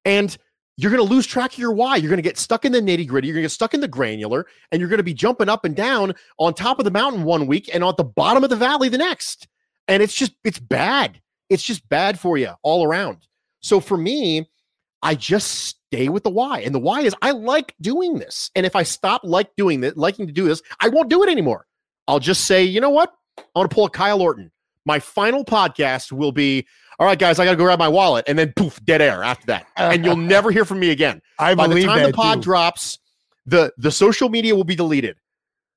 [0.04, 0.36] and
[0.76, 1.96] you're going to lose track of your why.
[1.96, 3.28] You're going to get stuck in the nitty gritty.
[3.28, 5.64] You're going to get stuck in the granular, and you're going to be jumping up
[5.64, 8.56] and down on top of the mountain one week and on the bottom of the
[8.56, 9.48] valley the next.
[9.88, 11.20] And it's just, it's bad.
[11.50, 13.26] It's just bad for you all around.
[13.60, 14.48] So for me,
[15.02, 16.60] I just stay with the why.
[16.60, 18.50] And the why is I like doing this.
[18.54, 21.28] And if I stop like doing this, liking to do this, I won't do it
[21.28, 21.66] anymore.
[22.08, 23.12] I'll just say, you know what?
[23.38, 24.50] I want to pull a Kyle Orton.
[24.84, 26.66] My final podcast will be,
[26.98, 28.24] all right, guys, I got to go grab my wallet.
[28.26, 29.66] And then poof, dead air after that.
[29.76, 31.22] And you'll never hear from me again.
[31.38, 32.42] I By believe the time the pod too.
[32.42, 32.98] drops,
[33.46, 35.16] the the social media will be deleted.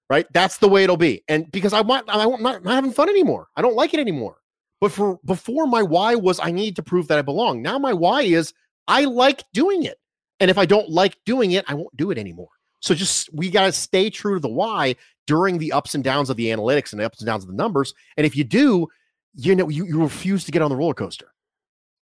[0.10, 0.28] Right?
[0.34, 1.24] That's the way it'll be.
[1.28, 3.48] And because I want I'm not, not having fun anymore.
[3.56, 4.38] I don't like it anymore.
[4.80, 7.62] But for before my why was I need to prove that I belong.
[7.62, 8.54] Now my why is
[8.88, 9.98] I like doing it.
[10.40, 12.50] And if I don't like doing it, I won't do it anymore.
[12.82, 14.96] So just we got to stay true to the why
[15.28, 17.56] during the ups and downs of the analytics and the ups and downs of the
[17.56, 17.94] numbers.
[18.18, 18.88] And if you do,
[19.36, 21.32] you know you, you refuse to get on the roller coaster.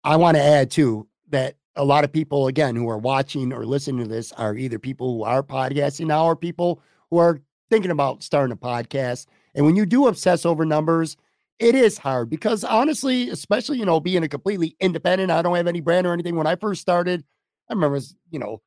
[0.05, 3.65] I want to add too that a lot of people, again, who are watching or
[3.65, 7.91] listening to this are either people who are podcasting now or people who are thinking
[7.91, 9.27] about starting a podcast.
[9.55, 11.17] And when you do obsess over numbers,
[11.59, 15.67] it is hard because honestly, especially, you know, being a completely independent, I don't have
[15.67, 16.37] any brand or anything.
[16.37, 17.23] When I first started,
[17.69, 18.01] I remember,
[18.31, 18.63] you know,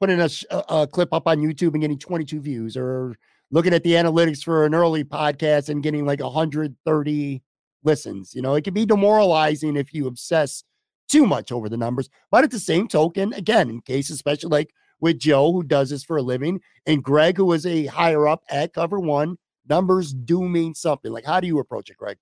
[0.00, 3.16] putting a, a, a clip up on YouTube and getting 22 views or
[3.50, 7.42] looking at the analytics for an early podcast and getting like 130
[7.84, 8.34] listens.
[8.34, 10.64] You know, it can be demoralizing if you obsess
[11.08, 12.08] too much over the numbers.
[12.30, 14.70] But at the same token, again, in case, especially like
[15.00, 18.42] with Joe, who does this for a living, and Greg, who is a higher up
[18.50, 19.36] at Cover One,
[19.68, 21.12] numbers do mean something.
[21.12, 22.16] Like, how do you approach it, Greg?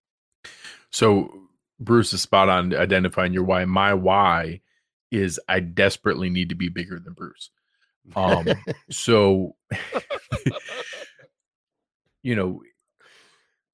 [0.91, 1.49] So
[1.81, 3.65] Bruce is spot on identifying your why.
[3.65, 4.61] My why
[5.11, 7.51] is I desperately need to be bigger than Bruce.
[8.17, 8.47] Um,
[8.91, 9.57] so
[12.25, 12.63] you know,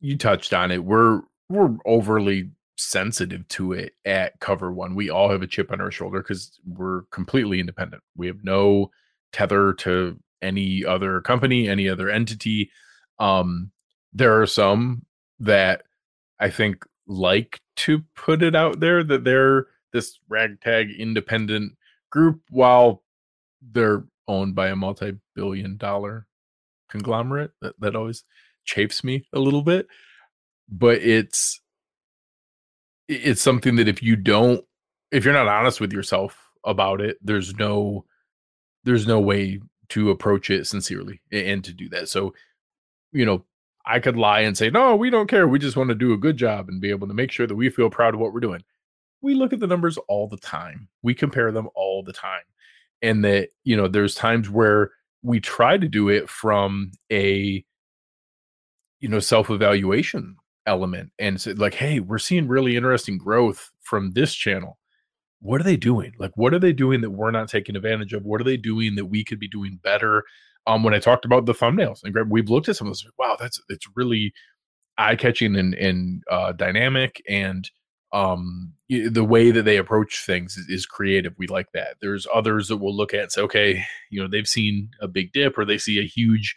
[0.01, 0.85] you touched on it.
[0.85, 4.95] We're we're overly sensitive to it at cover one.
[4.95, 8.03] We all have a chip on our shoulder because we're completely independent.
[8.17, 8.91] We have no
[9.33, 12.71] tether to any other company, any other entity.
[13.19, 13.71] Um,
[14.13, 15.05] there are some
[15.39, 15.85] that
[16.41, 21.73] I think like to put it out there that they're this ragtag independent
[22.11, 23.03] group while
[23.61, 26.27] they're owned by a multi-billion dollar
[26.91, 28.25] conglomerate that, that always
[28.65, 29.87] chafes me a little bit
[30.69, 31.61] but it's
[33.09, 34.65] it's something that if you don't
[35.11, 38.05] if you're not honest with yourself about it there's no
[38.85, 42.09] there's no way to approach it sincerely and to do that.
[42.09, 42.33] So
[43.13, 43.45] you know
[43.85, 45.49] i could lie and say no we don't care.
[45.49, 47.55] We just want to do a good job and be able to make sure that
[47.55, 48.63] we feel proud of what we're doing.
[49.23, 50.89] We look at the numbers all the time.
[51.03, 52.43] We compare them all the time
[53.03, 57.65] and that you know there's times where we try to do it from a
[59.01, 64.35] you know self-evaluation element and say like hey we're seeing really interesting growth from this
[64.35, 64.79] channel.
[65.41, 66.13] What are they doing?
[66.19, 68.25] Like what are they doing that we're not taking advantage of?
[68.25, 70.25] What are they doing that we could be doing better?
[70.67, 73.37] Um when i talked about the thumbnails and we've looked at some of those wow
[73.39, 74.33] that's it's really
[74.99, 77.71] eye-catching and, and uh dynamic and
[78.13, 81.97] um the way that they approach things is, is creative we like that.
[82.01, 85.33] There's others that will look at and say okay you know they've seen a big
[85.33, 86.57] dip or they see a huge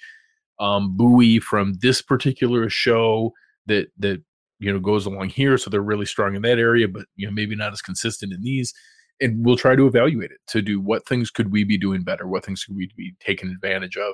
[0.59, 3.33] um buoy from this particular show
[3.67, 4.21] that that
[4.59, 7.33] you know goes along here so they're really strong in that area but you know
[7.33, 8.73] maybe not as consistent in these
[9.21, 12.27] and we'll try to evaluate it to do what things could we be doing better
[12.27, 14.13] what things could we be taking advantage of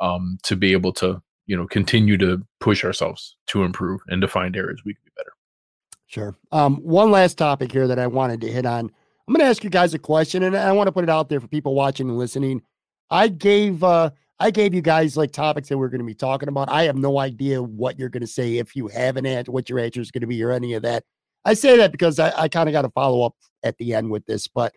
[0.00, 4.28] um to be able to you know continue to push ourselves to improve and to
[4.28, 5.32] find areas we could be better
[6.06, 6.36] Sure.
[6.52, 8.90] Um, one last topic here that I wanted to hit on.
[9.28, 11.28] I'm going to ask you guys a question, and I want to put it out
[11.28, 12.62] there for people watching and listening.
[13.10, 16.48] I gave uh, I gave you guys like topics that we're going to be talking
[16.48, 16.70] about.
[16.70, 19.68] I have no idea what you're going to say if you have an answer, what
[19.68, 21.04] your answer is going to be, or any of that.
[21.44, 23.34] I say that because I, I kind of got to follow up
[23.64, 24.46] at the end with this.
[24.46, 24.74] But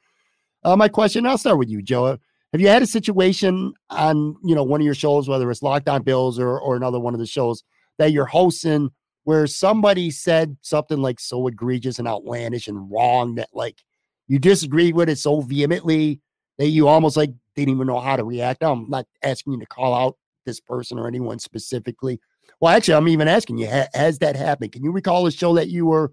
[0.63, 2.17] uh, my question, I'll start with you, Joe.
[2.51, 5.89] Have you had a situation on you know one of your shows, whether it's Locked
[5.89, 7.63] On Bills or or another one of the shows
[7.99, 8.89] that you're hosting,
[9.29, 13.83] where somebody said something like so egregious and outlandish and wrong that like
[14.27, 16.19] you disagreed with it so vehemently
[16.57, 18.63] that you almost like didn't even know how to react?
[18.63, 20.17] I'm not asking you to call out
[20.47, 22.19] this person or anyone specifically.
[22.59, 24.71] Well, actually, I'm even asking you, ha- has that happened?
[24.71, 26.11] Can you recall a show that you were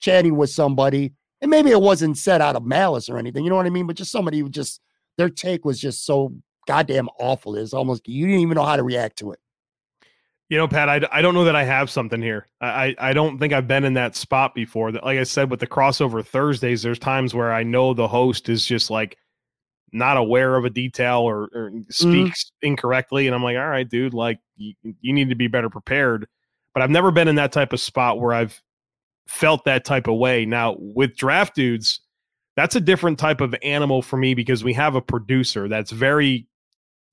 [0.00, 3.54] chatting with somebody and maybe it wasn't said out of malice or anything, you know
[3.54, 3.86] what I mean?
[3.86, 4.80] But just somebody who just
[5.18, 6.34] their take was just so
[6.66, 7.54] goddamn awful.
[7.54, 9.38] It's almost you didn't even know how to react to it.
[10.48, 12.46] You know, Pat, I, I don't know that I have something here.
[12.60, 14.92] I, I don't think I've been in that spot before.
[14.92, 18.48] That, like I said, with the crossover Thursdays, there's times where I know the host
[18.48, 19.18] is just like
[19.92, 21.80] not aware of a detail or, or mm-hmm.
[21.90, 22.68] speaks mm.
[22.68, 26.28] incorrectly, and I'm like, all right, dude, like you, you need to be better prepared.
[26.74, 28.62] But I've never been in that type of spot where I've
[29.26, 30.46] felt that type of way.
[30.46, 32.00] Now with draft dudes,
[32.54, 36.46] that's a different type of animal for me because we have a producer that's very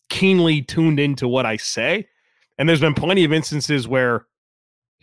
[0.10, 2.08] keenly tuned into what I say
[2.58, 4.26] and there's been plenty of instances where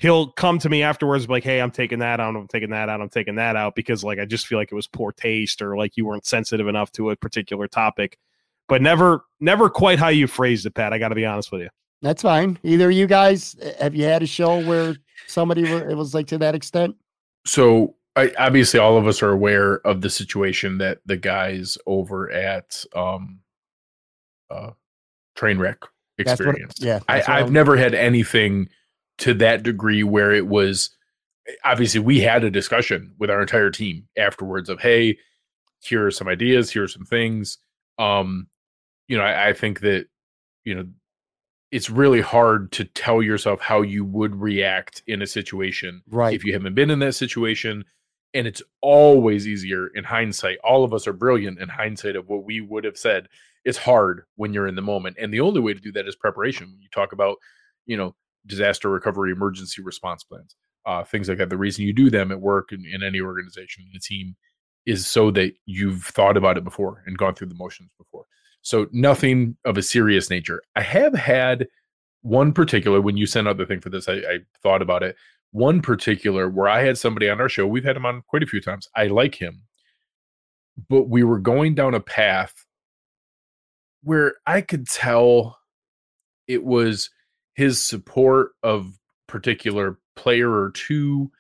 [0.01, 3.01] he'll come to me afterwards like, hey, I'm taking that out, I'm taking that out,
[3.01, 5.77] I'm taking that out because like I just feel like it was poor taste or
[5.77, 8.19] like you weren't sensitive enough to a particular topic.
[8.67, 10.93] But never never quite how you phrased it, Pat.
[10.93, 11.69] I gotta be honest with you.
[12.03, 12.59] That's fine.
[12.63, 14.97] Either you guys eh, have you had a show where
[15.27, 16.97] somebody were, it was like to that extent?
[17.45, 22.31] So I, obviously all of us are aware of the situation that the guys over
[22.31, 23.41] at um
[24.51, 24.71] uh
[25.37, 25.79] Trainwreck
[26.21, 26.75] experience.
[26.79, 27.01] What, yeah.
[27.09, 28.69] I, I've never had anything
[29.19, 30.91] to that degree where it was
[31.65, 35.19] obviously we had a discussion with our entire team afterwards of hey,
[35.83, 37.59] here are some ideas, here are some things.
[37.99, 38.49] Um,
[39.09, 40.07] you know, I, I think that,
[40.65, 40.87] you know,
[41.71, 46.45] it's really hard to tell yourself how you would react in a situation right if
[46.45, 47.85] you haven't been in that situation
[48.35, 52.45] and it's always easier in hindsight all of us are brilliant in hindsight of what
[52.45, 53.29] we would have said
[53.65, 56.17] it's hard when you're in the moment and the only way to do that is
[56.17, 57.37] preparation when you talk about
[57.87, 58.15] you know
[58.47, 60.57] disaster recovery emergency response plans
[60.87, 63.85] uh, things like that the reason you do them at work and in any organization
[63.91, 64.35] in a team
[64.87, 68.25] is so that you've thought about it before and gone through the motions before.
[68.63, 70.63] So nothing of a serious nature.
[70.77, 71.69] I have had
[72.23, 75.17] one particular when you sent out the thing for this I, I thought about it
[75.53, 78.47] one particular where i had somebody on our show we've had him on quite a
[78.47, 79.63] few times i like him
[80.91, 82.55] but we were going down a path
[84.03, 85.59] where I could tell
[86.47, 87.11] it was
[87.55, 91.31] his support of particular player or two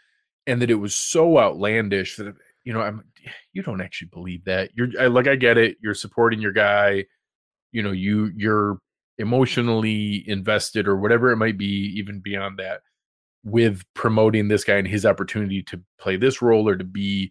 [0.46, 2.34] and that it was so outlandish that
[2.64, 3.04] you know I'm
[3.52, 4.70] you don't actually believe that.
[4.74, 5.76] You're I, like I get it.
[5.80, 7.04] You're supporting your guy.
[7.72, 8.78] You know you you're
[9.18, 12.80] emotionally invested or whatever it might be even beyond that
[13.44, 17.30] with promoting this guy and his opportunity to play this role or to be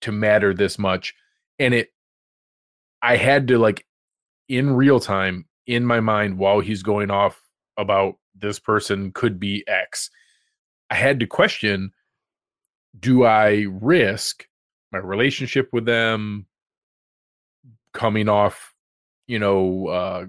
[0.00, 1.12] to matter this much
[1.58, 1.88] and it
[3.02, 3.84] I had to like
[4.48, 7.40] in real time in my mind while he's going off
[7.76, 10.10] about this person could be X.
[10.90, 11.92] I had to question
[13.00, 14.46] do I risk
[14.92, 16.46] my relationship with them
[17.92, 18.72] coming off,
[19.26, 20.26] you know, uh,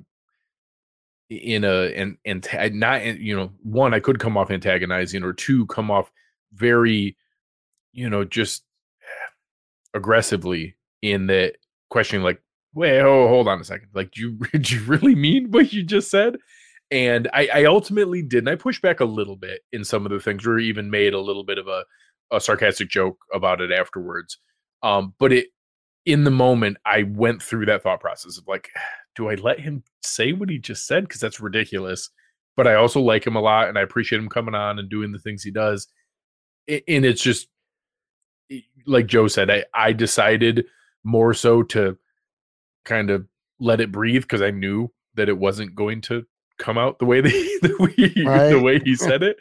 [1.30, 5.66] in a and and not you know one I could come off antagonizing or two
[5.68, 6.12] come off
[6.54, 7.18] very
[7.94, 8.64] you know just
[9.96, 11.54] aggressively in the
[11.90, 12.42] questioning like
[12.76, 13.88] wait, oh, hold on a second.
[13.94, 16.38] Like, do you, did you really mean what you just said?
[16.92, 18.40] And I, I ultimately did.
[18.40, 21.14] And I pushed back a little bit in some of the things, or even made
[21.14, 21.84] a little bit of a,
[22.32, 24.38] a sarcastic joke about it afterwards.
[24.84, 25.48] Um, but it,
[26.06, 28.70] in the moment, I went through that thought process of like,
[29.16, 31.06] do I let him say what he just said?
[31.06, 32.10] Because that's ridiculous.
[32.58, 35.12] But I also like him a lot and I appreciate him coming on and doing
[35.12, 35.88] the things he does.
[36.68, 37.48] And it's just
[38.86, 40.66] like Joe said, I, I decided
[41.04, 41.98] more so to
[42.86, 43.28] kind of
[43.60, 46.26] let it breathe because I knew that it wasn't going to
[46.58, 48.50] come out the way that he, the, way, right.
[48.50, 49.38] the way he said it.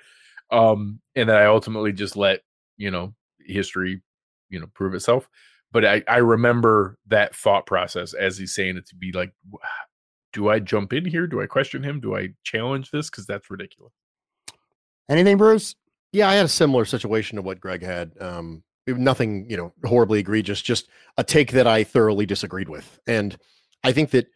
[0.51, 2.40] Um, and that I ultimately just let
[2.76, 4.03] you know history,
[4.51, 5.28] you know, prove itself.
[5.72, 9.32] But I, I remember that thought process as he's saying it to be like,
[10.32, 11.26] do I jump in here?
[11.26, 12.01] Do I question him?
[12.01, 13.11] Do I challenge this?
[13.11, 13.92] Because that's ridiculous.
[15.09, 15.74] Anything, Bruce?
[16.12, 18.12] Yeah, I had a similar situation to what Greg had.
[18.20, 22.99] Um, nothing you know horribly egregious just a take that i thoroughly disagreed with.
[23.07, 23.37] And
[23.82, 24.26] i think that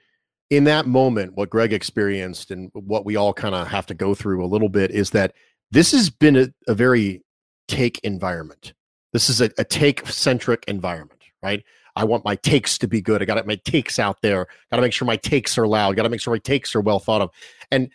[0.51, 4.15] in that moment what greg experienced and what we all kind of have to go
[4.15, 5.35] through a little bit is that
[5.71, 7.23] this has been a, a very
[7.67, 8.73] take environment.
[9.13, 11.65] This is a, a take centric environment right?
[11.97, 13.23] I want my takes to be good.
[13.23, 14.47] I got my takes out there.
[14.71, 15.97] Got to make sure my takes are loud.
[15.97, 17.31] Got to make sure my takes are well thought of.
[17.71, 17.91] And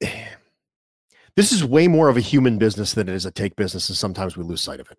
[1.36, 3.96] this is way more of a human business than it is a take business and
[3.96, 4.98] sometimes we lose sight of it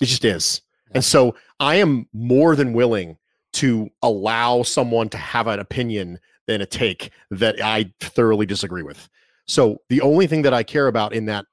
[0.00, 0.62] It just is.
[0.92, 3.18] And so I am more than willing
[3.54, 9.08] to allow someone to have an opinion than a take that I thoroughly disagree with.
[9.46, 11.46] So the only thing that I care about in that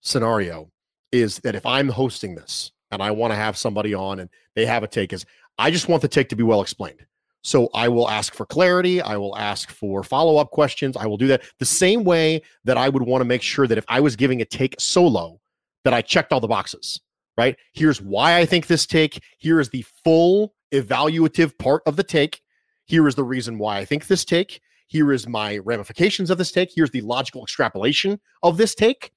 [0.00, 0.70] scenario
[1.12, 4.66] is that if I'm hosting this and I want to have somebody on and they
[4.66, 5.24] have a take, is
[5.58, 7.04] I just want the take to be well explained.
[7.42, 9.00] So I will ask for clarity.
[9.00, 10.96] I will ask for follow up questions.
[10.96, 13.78] I will do that the same way that I would want to make sure that
[13.78, 15.40] if I was giving a take solo,
[15.84, 17.00] that I checked all the boxes,
[17.40, 17.56] right?
[17.72, 19.22] Here's why I think this take.
[19.38, 22.42] Here is the full evaluative part of the take.
[22.84, 24.60] Here is the reason why I think this take.
[24.88, 26.70] Here is my ramifications of this take.
[26.74, 29.12] Here's the logical extrapolation of this take.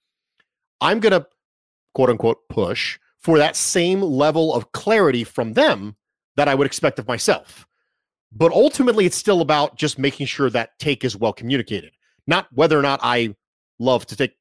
[0.80, 1.28] I'm going to
[1.94, 5.98] quote unquote push for that same level of clarity from them
[6.38, 7.68] that I would expect of myself.
[8.32, 11.92] But ultimately, it's still about just making sure that take is well communicated,
[12.26, 13.36] not whether or not I
[13.80, 14.32] love to take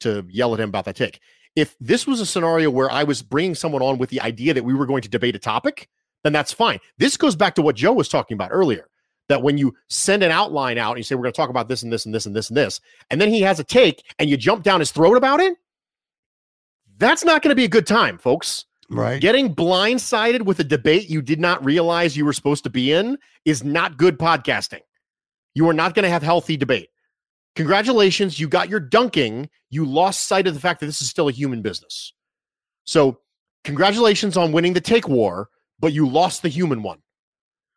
[0.00, 1.20] to yell at him about that take.
[1.56, 4.64] If this was a scenario where I was bringing someone on with the idea that
[4.64, 5.88] we were going to debate a topic,
[6.24, 6.78] then that's fine.
[6.98, 8.88] This goes back to what Joe was talking about earlier
[9.28, 11.68] that when you send an outline out and you say, we're going to talk about
[11.68, 12.80] this and this and this and this and this,
[13.10, 15.56] and then he has a take and you jump down his throat about it,
[16.96, 18.64] that's not going to be a good time, folks.
[18.90, 19.20] Right.
[19.20, 23.18] Getting blindsided with a debate you did not realize you were supposed to be in
[23.44, 24.80] is not good podcasting.
[25.54, 26.88] You are not going to have healthy debate.
[27.58, 29.50] Congratulations, you got your dunking.
[29.68, 32.12] You lost sight of the fact that this is still a human business.
[32.84, 33.18] So,
[33.64, 35.48] congratulations on winning the take war,
[35.80, 37.00] but you lost the human one.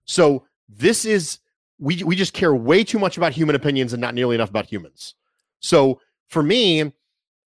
[0.06, 1.40] So, this is
[1.80, 4.68] we we just care way too much about human opinions and not nearly enough about
[4.68, 5.16] humans.
[5.62, 6.94] So, for me,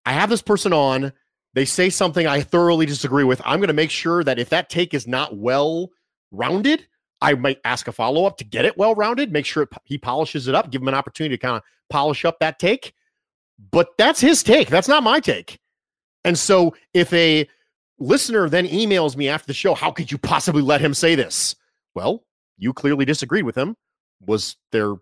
[0.05, 1.13] I have this person on
[1.53, 4.69] they say something I thoroughly disagree with, I'm going to make sure that if that
[4.69, 5.89] take is not well
[6.31, 6.85] rounded,
[7.25, 9.97] I might ask a follow up to get it well rounded, make sure it, he
[9.97, 12.93] polishes it up, give him an opportunity to kind of polish up that take.
[13.71, 14.69] But that's his take.
[14.69, 15.59] That's not my take.
[16.23, 17.49] And so if a
[17.97, 21.55] listener then emails me after the show, how could you possibly let him say this?
[21.95, 22.23] Well,
[22.59, 23.75] you clearly disagreed with him.
[24.27, 24.93] Was there,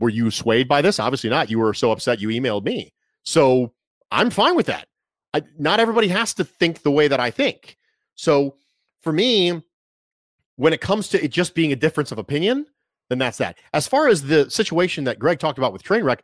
[0.00, 0.98] were you swayed by this?
[0.98, 1.50] Obviously not.
[1.50, 2.92] You were so upset you emailed me.
[3.22, 3.72] So
[4.10, 4.88] I'm fine with that.
[5.34, 7.76] I, not everybody has to think the way that I think.
[8.16, 8.56] So
[9.02, 9.62] for me,
[10.56, 12.66] when it comes to it just being a difference of opinion,
[13.08, 13.58] then that's that.
[13.72, 16.20] As far as the situation that Greg talked about with Trainwreck,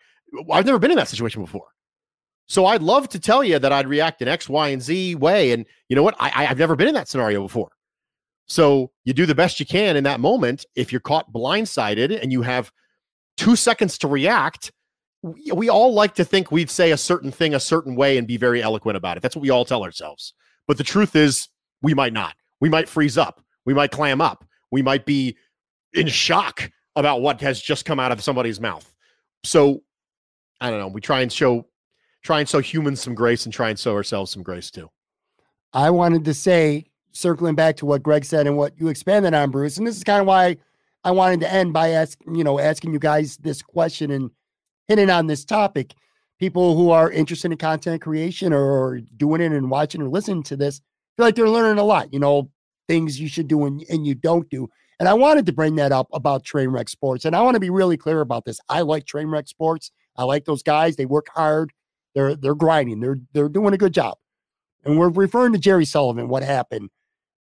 [0.51, 1.69] I've never been in that situation before.
[2.47, 5.53] So I'd love to tell you that I'd react in X, Y, and Z way.
[5.53, 6.17] And you know what?
[6.19, 7.71] I, I've never been in that scenario before.
[8.47, 10.67] So you do the best you can in that moment.
[10.75, 12.73] If you're caught blindsided and you have
[13.37, 14.73] two seconds to react,
[15.23, 18.27] we, we all like to think we'd say a certain thing a certain way and
[18.27, 19.23] be very eloquent about it.
[19.23, 20.35] That's what we all tell ourselves.
[20.67, 21.49] But the truth is,
[21.83, 22.35] we might not.
[22.61, 23.45] We might freeze up.
[23.71, 24.45] We might clam up.
[24.73, 25.37] We might be
[25.93, 28.93] in shock about what has just come out of somebody's mouth.
[29.45, 29.85] So
[30.61, 30.89] I don't know.
[30.89, 31.69] We try and show
[32.25, 34.91] try and show humans some grace and try and show ourselves some grace too.
[35.73, 39.53] I wanted to say, circling back to what Greg said and what you expanded on,
[39.53, 40.57] Bruce, and this is kind of why
[41.05, 44.33] I wanted to end by asking, you know, asking you guys this question and
[44.89, 45.95] hitting on this topic.
[46.41, 50.57] People who are interested in content creation or doing it and watching or listening to
[50.57, 50.81] this
[51.17, 52.51] feel like they're learning a lot, you know,
[52.91, 54.69] things you should do and, and you don't do.
[54.99, 57.25] And I wanted to bring that up about Trainwreck Sports.
[57.25, 58.59] And I want to be really clear about this.
[58.69, 59.93] I like Trainwreck Sports.
[60.17, 60.97] I like those guys.
[60.97, 61.73] They work hard.
[62.17, 62.99] They're they're grinding.
[62.99, 64.19] They're they're doing a good job.
[64.85, 66.91] And we're referring to Jerry Sullivan, what happened.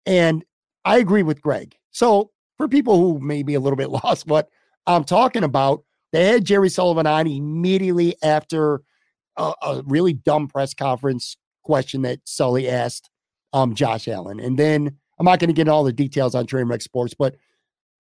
[0.05, 0.43] And
[0.83, 1.77] I agree with Greg.
[1.91, 4.49] So for people who may be a little bit lost what
[4.85, 5.81] I'm talking about,
[6.11, 8.81] they had Jerry Sullivan on immediately after
[9.37, 13.09] a, a really dumb press conference question that Sully asked
[13.53, 14.41] um, Josh Allen.
[14.41, 17.36] And then I'm not going to get all the details on Trainwreck Sports, but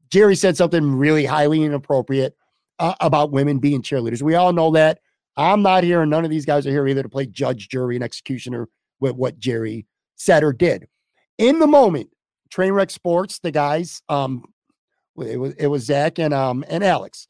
[0.09, 2.35] Jerry said something really highly inappropriate
[2.79, 4.21] uh, about women being cheerleaders.
[4.21, 4.99] We all know that.
[5.35, 7.95] I'm not here, and none of these guys are here either to play judge, jury,
[7.95, 10.87] and executioner with what Jerry said or did.
[11.37, 12.09] In the moment,
[12.49, 14.43] Trainwreck Sports, the guys, um,
[15.17, 17.27] it was it was Zach and um and Alex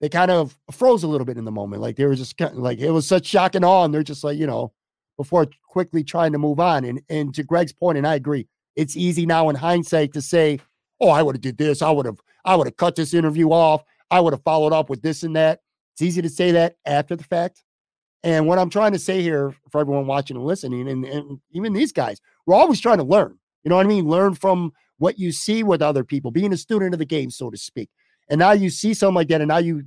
[0.00, 1.82] they kind of froze a little bit in the moment.
[1.82, 4.02] Like they were just kind of like it was such shock and awe, and they're
[4.02, 4.72] just like you know,
[5.16, 6.84] before quickly trying to move on.
[6.84, 8.46] And and to Greg's point, and I agree,
[8.78, 10.60] it's easy now in hindsight to say,
[11.00, 11.82] "Oh, I would have did this.
[11.82, 13.82] I would have I would have cut this interview off.
[14.10, 15.60] I would have followed up with this and that."
[15.92, 17.64] It's easy to say that after the fact.
[18.22, 21.72] And what I'm trying to say here for everyone watching and listening, and, and even
[21.72, 23.36] these guys, we're always trying to learn.
[23.64, 24.06] You know what I mean?
[24.06, 27.50] Learn from what you see with other people, being a student of the game, so
[27.50, 27.90] to speak.
[28.28, 29.84] And now you see something like that, and now you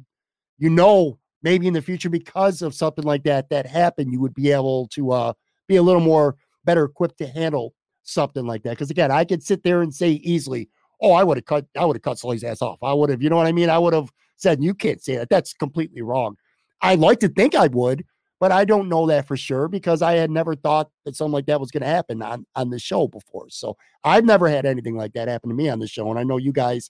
[0.57, 4.33] you know maybe in the future because of something like that that happened, you would
[4.33, 5.33] be able to uh,
[5.67, 6.35] be a little more
[6.65, 7.73] better equipped to handle
[8.03, 8.71] something like that.
[8.71, 10.69] Because again, I could sit there and say easily,
[11.01, 12.79] "Oh, I would have cut, I would have cut Sully's ass off.
[12.81, 13.69] I would have, you know what I mean?
[13.69, 15.29] I would have said, you can't say that.
[15.29, 16.35] That's completely wrong."
[16.81, 18.03] I like to think I would,
[18.39, 21.45] but I don't know that for sure because I had never thought that something like
[21.45, 23.49] that was going to happen on, on the show before.
[23.49, 26.09] So I've never had anything like that happen to me on the show.
[26.09, 26.89] And I know you guys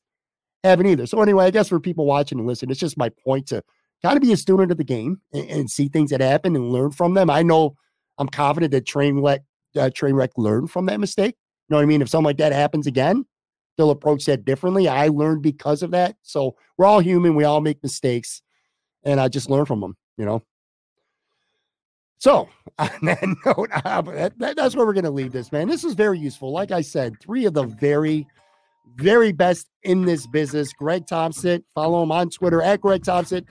[0.63, 1.05] haven't either.
[1.05, 3.61] So anyway, I guess for people watching and listening, it's just my point to
[4.01, 6.71] kind of be a student of the game and, and see things that happen and
[6.71, 7.29] learn from them.
[7.29, 7.75] I know
[8.17, 9.39] I'm confident that Trainwreck,
[9.75, 11.35] uh, Trainwreck learn from that mistake.
[11.67, 12.01] You know what I mean?
[12.01, 13.25] If something like that happens again,
[13.77, 14.87] they'll approach that differently.
[14.87, 16.15] I learned because of that.
[16.21, 17.35] So we're all human.
[17.35, 18.41] We all make mistakes.
[19.03, 20.43] And I just learn from them, you know?
[22.19, 25.67] So, on that note, uh, that, that, that's where we're going to leave this, man.
[25.67, 26.51] This is very useful.
[26.51, 28.27] Like I said, three of the very,
[28.97, 30.71] very best in this business.
[30.73, 33.47] Greg Thompson, follow him on Twitter at Greg Thompson.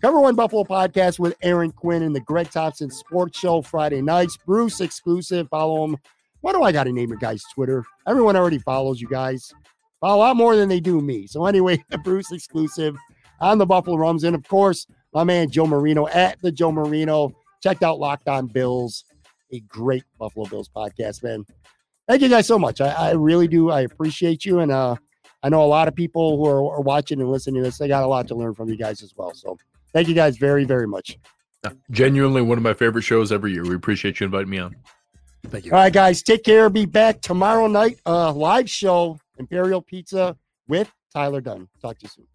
[0.00, 4.36] Cover One Buffalo podcast with Aaron Quinn and the Greg Thompson Sports Show Friday nights.
[4.36, 5.48] Bruce exclusive.
[5.48, 5.96] Follow him.
[6.40, 7.84] Why do I got to name your guys' Twitter?
[8.06, 9.52] Everyone already follows you guys.
[10.02, 11.26] a lot more than they do me.
[11.26, 12.96] So, anyway, Bruce exclusive
[13.40, 14.22] on the Buffalo Rums.
[14.22, 17.32] And of course, my man Joe Marino at the Joe Marino.
[17.60, 19.04] Checked out Locked On Bills,
[19.52, 21.44] a great Buffalo Bills podcast, man.
[22.06, 22.80] Thank you guys so much.
[22.80, 23.70] I, I really do.
[23.70, 24.60] I appreciate you.
[24.60, 24.94] And uh,
[25.42, 27.88] I know a lot of people who are, are watching and listening to this, they
[27.88, 29.34] got a lot to learn from you guys as well.
[29.34, 29.58] So
[29.92, 31.18] thank you guys very, very much.
[31.90, 33.64] Genuinely one of my favorite shows every year.
[33.64, 34.76] We appreciate you inviting me on.
[35.46, 35.72] Thank you.
[35.72, 36.22] All right, guys.
[36.22, 36.68] Take care.
[36.70, 37.98] Be back tomorrow night.
[38.06, 40.36] Uh, live show, Imperial Pizza
[40.66, 41.68] with Tyler Dunne.
[41.80, 42.26] Talk to you soon.